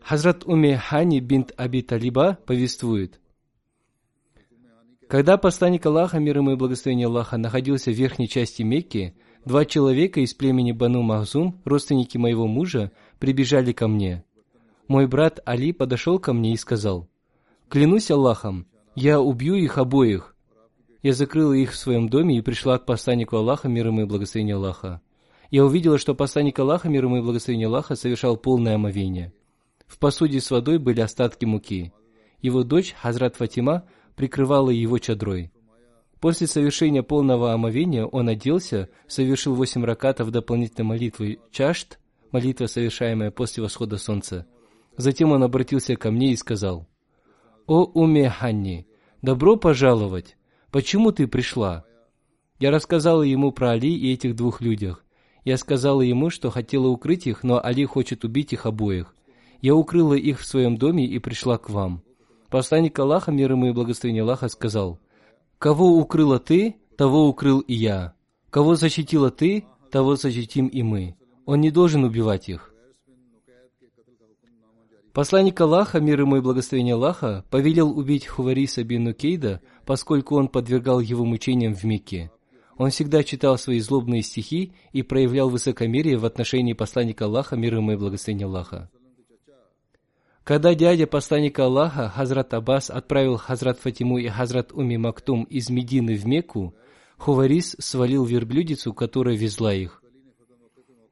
[0.00, 3.20] Хазрат Уми Хани бинт Аби Талиба повествует,
[5.08, 9.14] когда посланник Аллаха, мир ему и благословение Аллаха, находился в верхней части Мекки,
[9.44, 14.24] два человека из племени Бану Махзум, родственники моего мужа, прибежали ко мне.
[14.88, 17.08] Мой брат Али подошел ко мне и сказал,
[17.68, 20.34] «Клянусь Аллахом, я убью их обоих».
[21.02, 24.56] Я закрыла их в своем доме и пришла к посланнику Аллаха, мир ему и благословение
[24.56, 25.02] Аллаха.
[25.50, 29.32] Я увидела, что посланник Аллаха, мир ему и благословение Аллаха, совершал полное омовение–
[29.86, 31.92] в посуде с водой были остатки муки.
[32.40, 33.84] Его дочь, Хазрат Фатима,
[34.16, 35.52] прикрывала его чадрой.
[36.20, 41.98] После совершения полного омовения он оделся, совершил восемь ракатов дополнительной молитвы чашт,
[42.32, 44.46] молитва, совершаемая после восхода солнца.
[44.96, 46.88] Затем он обратился ко мне и сказал,
[47.66, 48.86] «О Уме Ханни,
[49.22, 50.36] добро пожаловать!
[50.70, 51.84] Почему ты пришла?»
[52.58, 55.02] Я рассказала ему про Али и этих двух людях.
[55.44, 59.14] Я сказала ему, что хотела укрыть их, но Али хочет убить их обоих.
[59.62, 62.02] Я укрыла их в своем доме и пришла к вам.
[62.50, 65.00] Посланник Аллаха, мир ему и благословение Аллаха, сказал,
[65.58, 68.12] «Кого укрыла ты, того укрыл и я.
[68.50, 71.16] Кого защитила ты, того защитим и мы.
[71.46, 72.73] Он не должен убивать их».
[75.14, 80.98] Посланник Аллаха, мир ему и благословение Аллаха, повелел убить Хувариса бин Нукейда, поскольку он подвергал
[80.98, 82.32] его мучениям в Мекке.
[82.76, 87.92] Он всегда читал свои злобные стихи и проявлял высокомерие в отношении посланника Аллаха, мир ему
[87.92, 88.90] и благословение Аллаха.
[90.42, 96.16] Когда дядя посланника Аллаха, Хазрат Аббас, отправил Хазрат Фатиму и Хазрат Уми Мактум из Медины
[96.16, 96.74] в Мекку,
[97.18, 100.02] Хуварис свалил верблюдицу, которая везла их.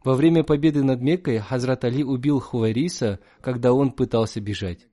[0.05, 4.89] Во время победы над Меккой Хазрат Али убил Хувариса, когда он пытался бежать.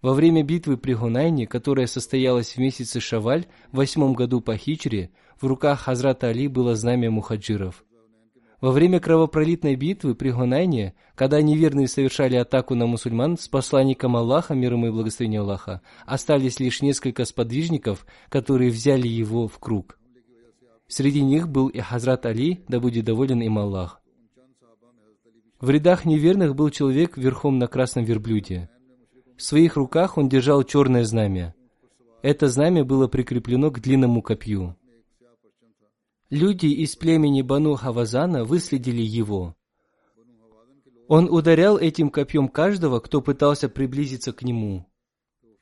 [0.00, 5.10] Во время битвы при Гунайне, которая состоялась в месяце Шаваль, в восьмом году по хичре,
[5.40, 7.84] в руках Хазрата Али было знамя мухаджиров–
[8.62, 14.54] во время кровопролитной битвы при Гунайне, когда неверные совершали атаку на мусульман с посланником Аллаха,
[14.54, 19.98] мир ему и благословение Аллаха, остались лишь несколько сподвижников, которые взяли его в круг.
[20.94, 24.02] Среди них был и Хазрат Али, да будет доволен им Аллах.
[25.58, 28.68] В рядах неверных был человек верхом на красном верблюде.
[29.38, 31.54] В своих руках он держал черное знамя.
[32.20, 34.76] Это знамя было прикреплено к длинному копью.
[36.28, 39.56] Люди из племени Бану Хавазана выследили его.
[41.08, 44.84] Он ударял этим копьем каждого, кто пытался приблизиться к нему.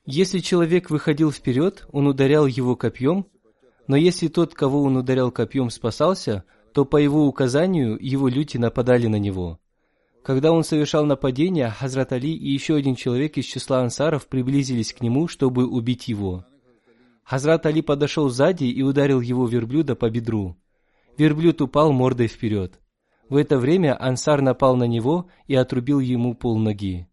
[0.05, 3.27] Если человек выходил вперед, он ударял его копьем,
[3.91, 9.07] но если тот, кого он ударял копьем, спасался, то по его указанию его люди нападали
[9.07, 9.59] на него.
[10.23, 15.01] Когда он совершал нападение, Хазрат Али и еще один человек из числа ансаров приблизились к
[15.01, 16.45] нему, чтобы убить его.
[17.25, 20.55] Хазрат Али подошел сзади и ударил его верблюда по бедру.
[21.17, 22.79] Верблюд упал мордой вперед.
[23.27, 27.09] В это время Ансар напал на него и отрубил ему полноги.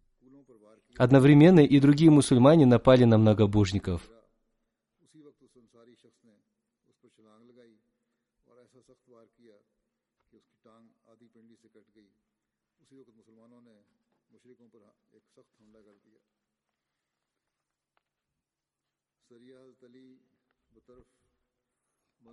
[0.97, 4.03] Одновременно и другие мусульмане напали на многобожников.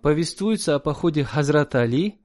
[0.02, 2.18] Повествуется о походе Хазрата Али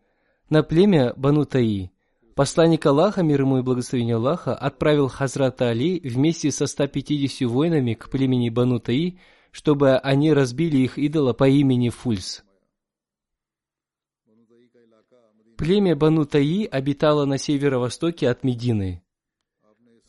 [0.50, 1.92] на племя Бану Таи.
[2.36, 8.10] Посланник Аллаха, мир ему и благословение Аллаха, отправил Хазрата Али вместе со 150 воинами к
[8.10, 9.20] племени Бану Таи,
[9.52, 12.44] чтобы они разбили их идола по имени Фульс.
[15.58, 19.04] Племя Бану Таи обитало на северо-востоке от Медины.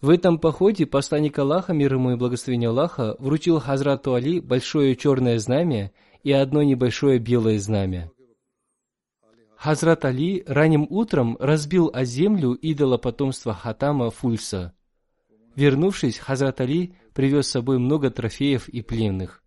[0.01, 5.39] В этом походе посланник Аллаха, мир ему и благословение Аллаха, вручил Хазрату Али большое черное
[5.39, 5.93] знамя
[6.23, 8.11] и одно небольшое белое знамя.
[9.57, 14.75] Хазрат Али ранним утром разбил о землю идола потомства Хатама Фульса.
[15.55, 19.42] Вернувшись, Хазрат Али привез с собой много трофеев и пленных.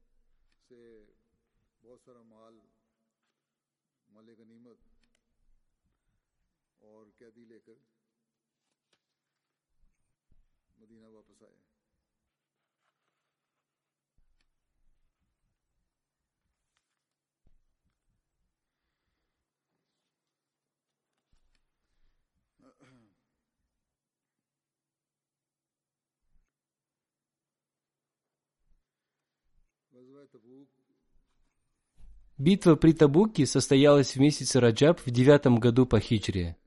[32.38, 36.58] Битва при Табуке состоялась в месяце Раджаб в девятом году по хиджре.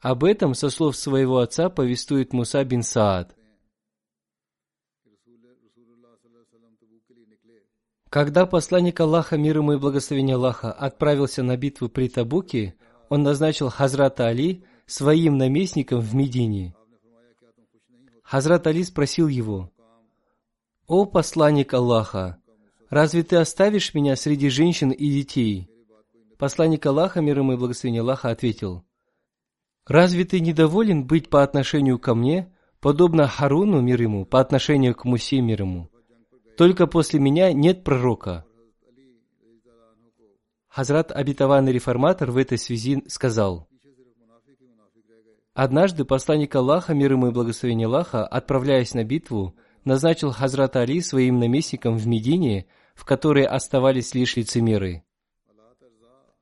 [0.00, 3.36] Об этом, со слов своего отца, повествует Муса бин Саад.
[8.10, 12.74] Когда посланник Аллаха, мир ему и благословение Аллаха, отправился на битву при Табуке,
[13.08, 16.74] он назначил Хазрата Али своим наместником в Медине.
[18.22, 19.71] Хазрат Али спросил его,
[20.92, 22.38] «О посланник Аллаха,
[22.90, 25.70] разве ты оставишь меня среди женщин и детей?»
[26.36, 28.84] Посланник Аллаха, мир ему и благословение Аллаха, ответил,
[29.86, 35.06] «Разве ты недоволен быть по отношению ко мне, подобно Харуну, мир ему, по отношению к
[35.06, 35.88] Мусе, мир ему?
[36.58, 38.44] Только после меня нет пророка».
[40.68, 43.66] Хазрат обетованный реформатор в этой связи сказал,
[45.54, 51.38] Однажды посланник Аллаха, мир ему и благословение Аллаха, отправляясь на битву, назначил Хазрата Али своим
[51.38, 55.02] наместником в Медине, в которой оставались лишь лицемеры.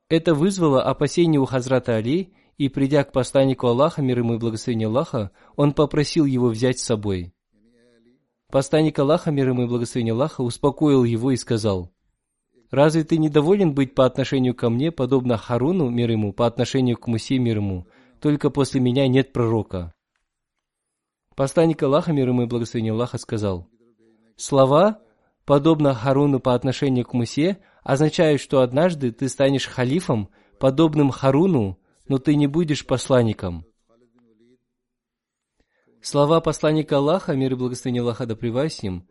[0.09, 4.87] Это вызвало опасения у Хазрата Али, и, придя к посланнику Аллаха, мир ему и благословение
[4.87, 7.33] Аллаха, он попросил его взять с собой.
[8.51, 11.91] Посланник Аллаха, мир ему и благословение Аллаха, успокоил его и сказал,
[12.69, 17.07] «Разве ты недоволен быть по отношению ко мне, подобно Харуну, мир ему, по отношению к
[17.07, 17.87] Мусе, мир ему?
[18.19, 19.93] Только после меня нет пророка».
[21.41, 23.67] Посланник Аллаха, мир ему и благословение Аллаха, сказал,
[24.35, 24.99] «Слова,
[25.43, 30.29] подобно Харуну по отношению к Мусе, означают, что однажды ты станешь халифом,
[30.59, 33.65] подобным Харуну, но ты не будешь посланником».
[35.99, 38.35] Слова посланника Аллаха, мир и благословение Аллаха да
[38.83, 39.07] ним,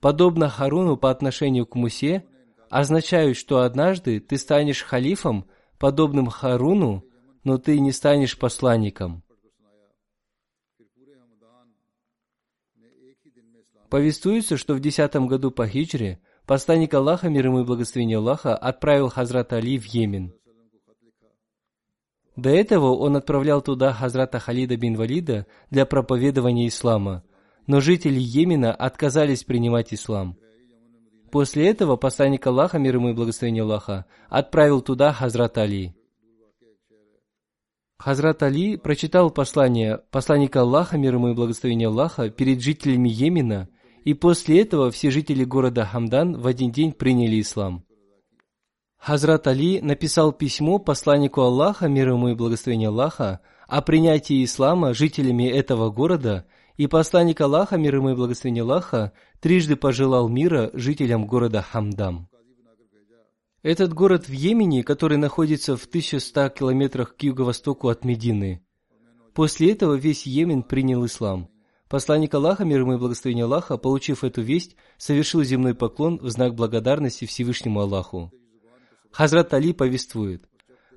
[0.00, 2.24] подобно Харуну по отношению к Мусе,
[2.70, 5.44] означают, что однажды ты станешь халифом,
[5.78, 7.04] подобным Харуну,
[7.44, 9.23] но ты не станешь посланником.
[13.90, 19.08] Повествуется, что в десятом году по хиджре посланник Аллаха, мир ему и благословение Аллаха, отправил
[19.08, 20.32] Хазрата Али в Йемен.
[22.36, 27.22] До этого он отправлял туда Хазрата Халида бин Валида для проповедования ислама,
[27.66, 30.36] но жители Йемена отказались принимать ислам.
[31.30, 35.94] После этого посланник Аллаха, мир ему и благословение Аллаха, отправил туда Хазрата Али.
[37.98, 43.68] Хазрат Али прочитал послание посланника Аллаха, мир ему и благословение Аллаха, перед жителями Йемена,
[44.04, 47.84] и после этого все жители города Хамдан в один день приняли ислам.
[48.98, 55.48] Хазрат Али написал письмо посланнику Аллаха, мир ему и благословение Аллаха, о принятии ислама жителями
[55.48, 56.46] этого города,
[56.76, 62.28] и посланник Аллаха, мир ему и благословение Аллаха, трижды пожелал мира жителям города Хамдам.
[63.62, 68.62] Этот город в Йемене, который находится в 1100 километрах к юго-востоку от Медины.
[69.32, 71.48] После этого весь Йемен принял ислам.
[71.94, 76.56] Посланник Аллаха, мир ему и благословение Аллаха, получив эту весть, совершил земной поклон в знак
[76.56, 78.32] благодарности Всевышнему Аллаху.
[79.12, 80.42] Хазрат Али повествует,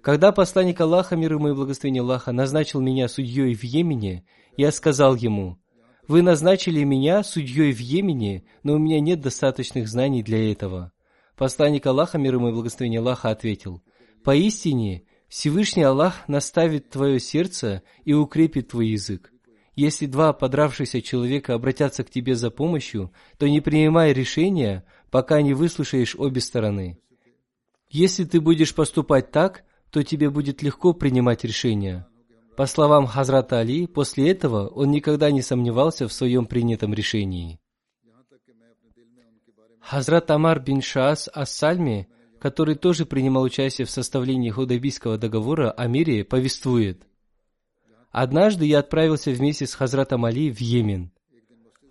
[0.02, 4.26] «Когда посланник Аллаха, мир ему и благословение Аллаха, назначил меня судьей в Йемене,
[4.58, 5.60] я сказал ему,
[6.08, 10.94] «Вы назначили меня судьей в Йемене, но у меня нет достаточных знаний для этого».
[11.36, 13.84] Посланник Аллаха, мир ему и благословение Аллаха, ответил,
[14.24, 19.32] «Поистине, Всевышний Аллах наставит твое сердце и укрепит твой язык.
[19.78, 25.54] Если два подравшихся человека обратятся к тебе за помощью, то не принимай решения, пока не
[25.54, 26.98] выслушаешь обе стороны.
[27.92, 32.08] Если ты будешь поступать так, то тебе будет легко принимать решения.
[32.58, 37.60] По словам Хазрата Али, после этого он никогда не сомневался в своем принятом решении.
[39.80, 42.08] Хазрат Амар бин Шаас Ас-Сальми,
[42.40, 47.07] который тоже принимал участие в составлении Худайбийского договора о мире, повествует.
[48.12, 51.12] Однажды я отправился вместе с Хазратом Али в Йемен.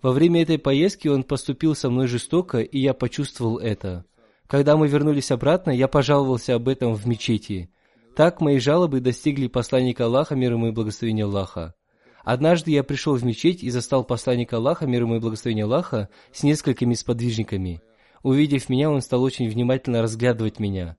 [0.01, 4.05] Во время этой поездки он поступил со мной жестоко, и я почувствовал это.
[4.47, 7.69] Когда мы вернулись обратно, я пожаловался об этом в мечети.
[8.15, 11.75] Так мои жалобы достигли посланника Аллаха, мир ему и благословения Аллаха.
[12.23, 16.43] Однажды я пришел в мечеть и застал посланника Аллаха, мир ему и благословения Аллаха, с
[16.43, 17.81] несколькими сподвижниками.
[18.23, 20.97] Увидев меня, он стал очень внимательно разглядывать меня.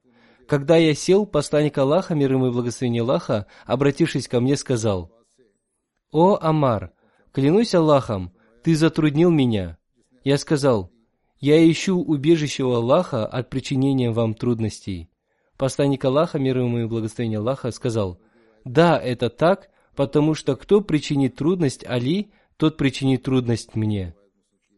[0.48, 5.12] Когда я сел, посланник Аллаха, мир ему и благословение Аллаха, обратившись ко мне, сказал,
[6.10, 6.92] «О, Амар,
[7.32, 8.32] клянусь Аллахом,
[8.64, 9.76] ты затруднил меня».
[10.24, 10.90] Я сказал,
[11.38, 15.10] «Я ищу убежище у Аллаха от причинения вам трудностей».
[15.58, 18.18] Посланник Аллаха, мир ему и благословение Аллаха, сказал,
[18.64, 24.14] «Да, это так, потому что кто причинит трудность Али, тот причинит трудность мне.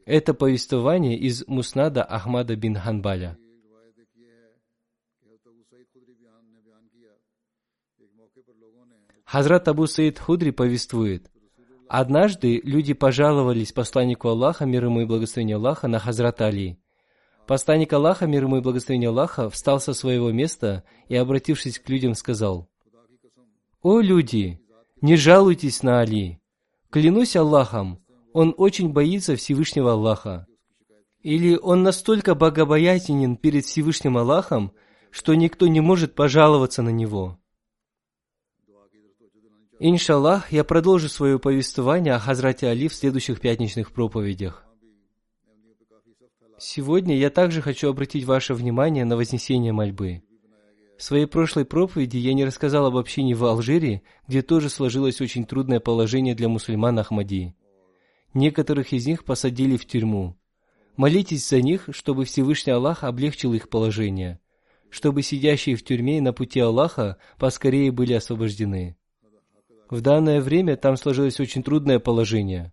[0.04, 3.38] Это повествование из Муснада Ахмада бин Ханбаля.
[9.30, 11.30] Хазрат Абу Саид Худри повествует,
[11.88, 16.80] Однажды люди пожаловались посланнику Аллаха, мир ему и благословение Аллаха, на Хазрат Али.
[17.46, 22.14] Посланник Аллаха, мир ему и благословение Аллаха, встал со своего места и, обратившись к людям,
[22.16, 22.68] сказал,
[23.82, 24.60] «О люди,
[25.00, 26.40] не жалуйтесь на Али.
[26.90, 30.48] Клянусь Аллахом, он очень боится Всевышнего Аллаха.
[31.22, 34.72] Или он настолько богобоятелен перед Всевышним Аллахом,
[35.12, 37.39] что никто не может пожаловаться на него.
[39.82, 44.66] Иншаллах, я продолжу свое повествование о Хазрате Али в следующих пятничных проповедях.
[46.58, 50.22] Сегодня я также хочу обратить ваше внимание на вознесение мольбы.
[50.98, 55.46] В своей прошлой проповеди я не рассказал об общине в Алжире, где тоже сложилось очень
[55.46, 57.54] трудное положение для мусульман Ахмади.
[58.34, 60.36] Некоторых из них посадили в тюрьму.
[60.96, 64.40] Молитесь за них, чтобы Всевышний Аллах облегчил их положение,
[64.90, 68.98] чтобы сидящие в тюрьме на пути Аллаха поскорее были освобождены.
[69.90, 72.72] В данное время там сложилось очень трудное положение.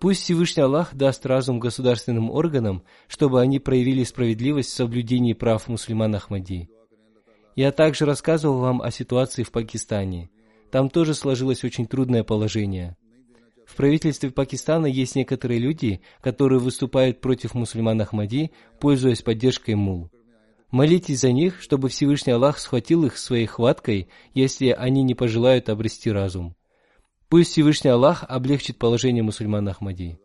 [0.00, 6.16] Пусть Всевышний Аллах даст разум государственным органам, чтобы они проявили справедливость в соблюдении прав мусульман
[6.16, 6.68] Ахмади.
[7.54, 10.30] Я также рассказывал вам о ситуации в Пакистане.
[10.72, 12.96] Там тоже сложилось очень трудное положение.
[13.64, 20.10] В правительстве Пакистана есть некоторые люди, которые выступают против мусульман Ахмади, пользуясь поддержкой мул.
[20.72, 26.10] Молитесь за них, чтобы Всевышний Аллах схватил их своей хваткой, если они не пожелают обрести
[26.10, 26.56] разум.
[27.28, 30.18] Пусть Всевышний Аллах облегчит положение мусульман Ахмади.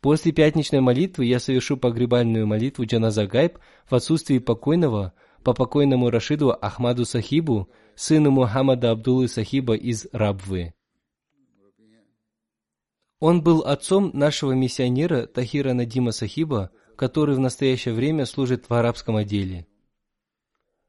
[0.00, 3.58] После пятничной молитвы я совершу погребальную молитву Джаназа Гайб
[3.90, 5.12] в отсутствии покойного–
[5.46, 10.74] по покойному Рашиду Ахмаду Сахибу, сыну Мухаммада Абдуллы Сахиба из Рабвы.
[13.20, 19.16] Он был отцом нашего миссионера Тахира Надима Сахиба, который в настоящее время служит в арабском
[19.16, 19.66] отделе.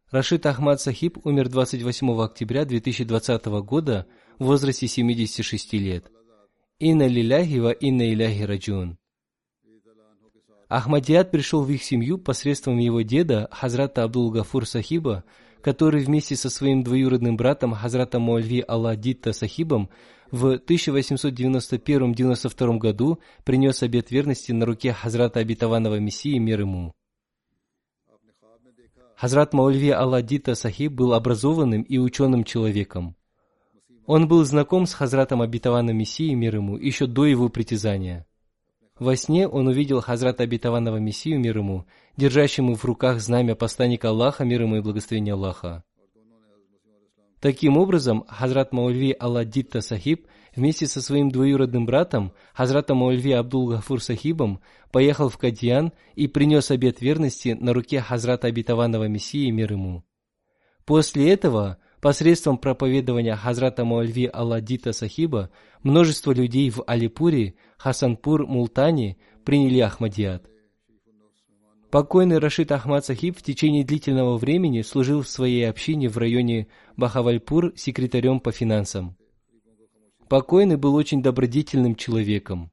[0.10, 4.08] Рашид Ахмад Сахиб умер 28 октября 2020 года
[4.40, 6.10] в возрасте 76 лет.
[6.80, 8.98] Инна лиляхи ва инна иляхи раджун.
[10.70, 15.24] Ахмадият пришел в их семью посредством его деда, Хазрата Абдул Гафур Сахиба,
[15.62, 19.90] который вместе со своим двоюродным братом Хазратом Муальви Алладитта Сахибом
[20.32, 26.94] в 1891-92 году принес обет верности на руке Хазрата Обетованного Мессии мир ему.
[29.18, 33.16] Хазрат Маульви Алладита Сахиб был образованным и ученым человеком.
[34.06, 38.28] Он был знаком с Хазратом Обетованным Мессией мир ему еще до его притязания.
[39.00, 41.86] Во сне он увидел Хазрата Обетованного Мессию, мир ему,
[42.16, 45.84] держащему в руках знамя посланника Аллаха, мир ему и благословение Аллаха.
[47.40, 50.26] Таким образом, Хазрат Маульви Алладитта Сахиб
[50.56, 54.60] вместе со своим двоюродным братом, Хазратом Маульви Абдул Гафур Сахибом,
[54.92, 60.04] поехал в Кадьян и принес обет верности на руке Хазрата Обетованного Мессии, мир ему.
[60.86, 65.50] После этого Посредством проповедования Хазрата Муальви Алладита Сахиба
[65.82, 70.48] множество людей в Алипуре, Хасанпур, Мултане приняли Ахмадият.
[71.90, 76.68] Покойный Рашид Ахмад Сахиб в течение длительного времени служил в своей общине в районе
[76.98, 79.18] Бахавальпур секретарем по финансам.
[80.28, 82.72] Покойный был очень добродетельным человеком.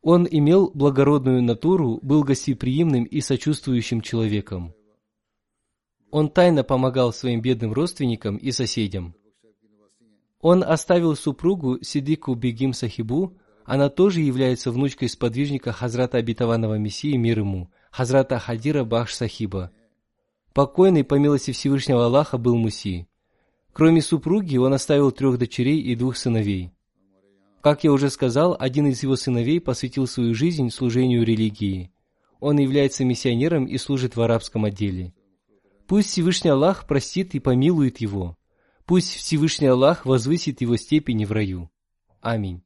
[0.00, 4.74] Он имел благородную натуру, был гостеприимным и сочувствующим человеком.
[6.12, 9.14] Он тайно помогал своим бедным родственникам и соседям.
[10.42, 17.38] Он оставил супругу Сидику Бегим Сахибу, она тоже является внучкой сподвижника Хазрата Обетованного Мессии мир
[17.38, 19.70] ему, Хазрата Хадира Бахш Сахиба.
[20.52, 23.08] Покойный, по милости Всевышнего Аллаха, был Муси.
[23.72, 26.72] Кроме супруги, он оставил трех дочерей и двух сыновей.
[27.62, 31.90] Как я уже сказал, один из его сыновей посвятил свою жизнь служению религии.
[32.38, 35.14] Он является миссионером и служит в арабском отделе.
[35.91, 38.37] Пусть Всевышний Аллах простит и помилует его.
[38.85, 41.69] Пусть Всевышний Аллах возвысит его степени в раю.
[42.21, 42.61] Аминь.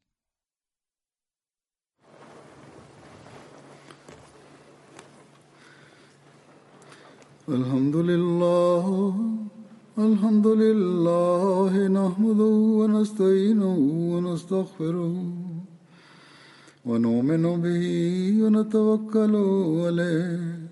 [7.49, 8.85] الحمد لله
[9.97, 13.77] الحمد لله نحمده ونستعينه
[14.13, 15.15] ونستغفره
[16.85, 17.83] ونؤمن به
[18.43, 19.35] ونتوكل
[19.83, 20.71] عليه